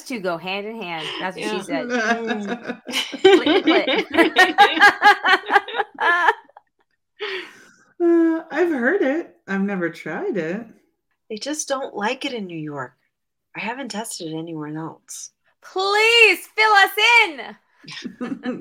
[0.07, 1.07] Those two go hand in hand.
[1.21, 1.59] That's what Yeah.
[1.59, 1.91] she said.
[8.01, 9.37] Uh, I've heard it.
[9.49, 10.67] I've never tried it.
[11.31, 12.95] they just don't like it in New York.
[13.57, 15.31] I haven't tested it anywhere else.
[15.63, 16.91] Please fill us
[17.25, 17.57] in.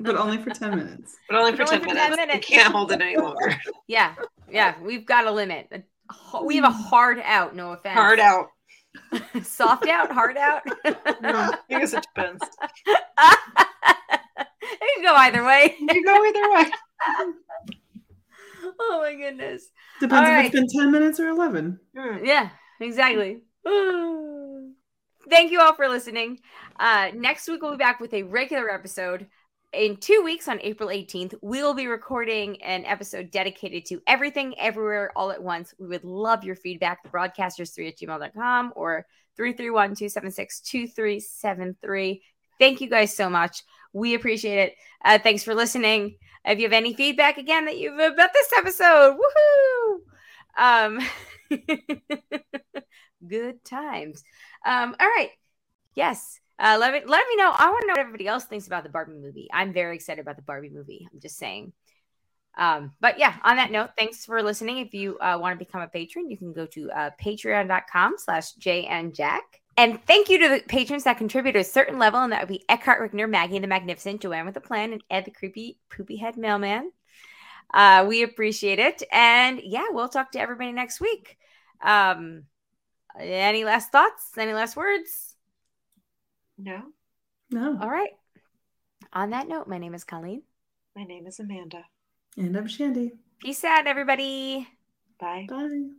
[0.02, 1.16] but only for 10 minutes.
[1.28, 2.16] But only But for, only 10, for 10 minutes.
[2.16, 2.50] minutes.
[2.50, 3.54] You can't hold it any longer.
[3.86, 4.14] Yeah,
[4.50, 5.70] yeah, we've got a limit.
[6.44, 7.54] We have a hard out.
[7.54, 7.94] No offense.
[7.94, 8.46] Hard out.
[9.42, 10.10] Soft out.
[10.10, 10.62] Hard out.
[10.84, 12.42] I guess it depends.
[12.86, 12.98] it
[14.94, 15.76] can go either way.
[15.78, 16.70] You go either way.
[18.78, 19.68] Oh my goodness.
[20.00, 21.78] Depends All if it's been 10 minutes or 11.
[21.96, 22.24] Hmm.
[22.24, 23.42] Yeah, exactly.
[23.64, 26.40] Thank you all for listening.
[26.78, 29.26] Uh, next week, we'll be back with a regular episode.
[29.76, 34.58] In two weeks, on April 18th, we will be recording an episode dedicated to everything,
[34.58, 35.74] everywhere, all at once.
[35.78, 37.02] We would love your feedback.
[37.02, 39.04] The broadcasters3 at gmail.com or
[39.36, 42.22] 331 276 2373.
[42.58, 43.64] Thank you guys so much.
[43.92, 44.74] We appreciate it.
[45.04, 46.16] Uh, thanks for listening.
[46.46, 49.98] If you have any feedback again that you've about this episode, woohoo!
[50.56, 51.00] Um,
[53.28, 54.24] good times.
[54.64, 55.32] Um, all right.
[55.94, 56.40] Yes.
[56.58, 57.52] Uh, let me let me know.
[57.54, 59.48] I want to know what everybody else thinks about the Barbie movie.
[59.52, 61.06] I'm very excited about the Barbie movie.
[61.12, 61.72] I'm just saying.
[62.56, 64.78] Um, but yeah, on that note, thanks for listening.
[64.78, 68.54] If you uh, want to become a patron, you can go to uh, patreon.com slash
[68.54, 69.40] jnjack.
[69.76, 72.48] And thank you to the patrons that contribute to a certain level, and that would
[72.48, 76.16] be Eckhart Rickner, Maggie the Magnificent, Joanne with a Plan, and Ed the Creepy Poopy
[76.16, 76.90] Head Mailman.
[77.74, 79.02] Uh, we appreciate it.
[79.12, 81.36] And yeah, we'll talk to everybody next week.
[81.82, 82.44] Um,
[83.18, 84.30] any last thoughts?
[84.38, 85.25] Any last words?
[86.58, 86.82] No,
[87.50, 87.78] No.
[87.80, 88.10] All right.
[89.12, 90.42] On that note, my name is Colleen.
[90.94, 91.84] my name is Amanda.
[92.36, 93.12] And I'm Shandy.
[93.38, 94.66] Peace out, everybody.
[95.20, 95.46] Bye.
[95.48, 95.90] Bye.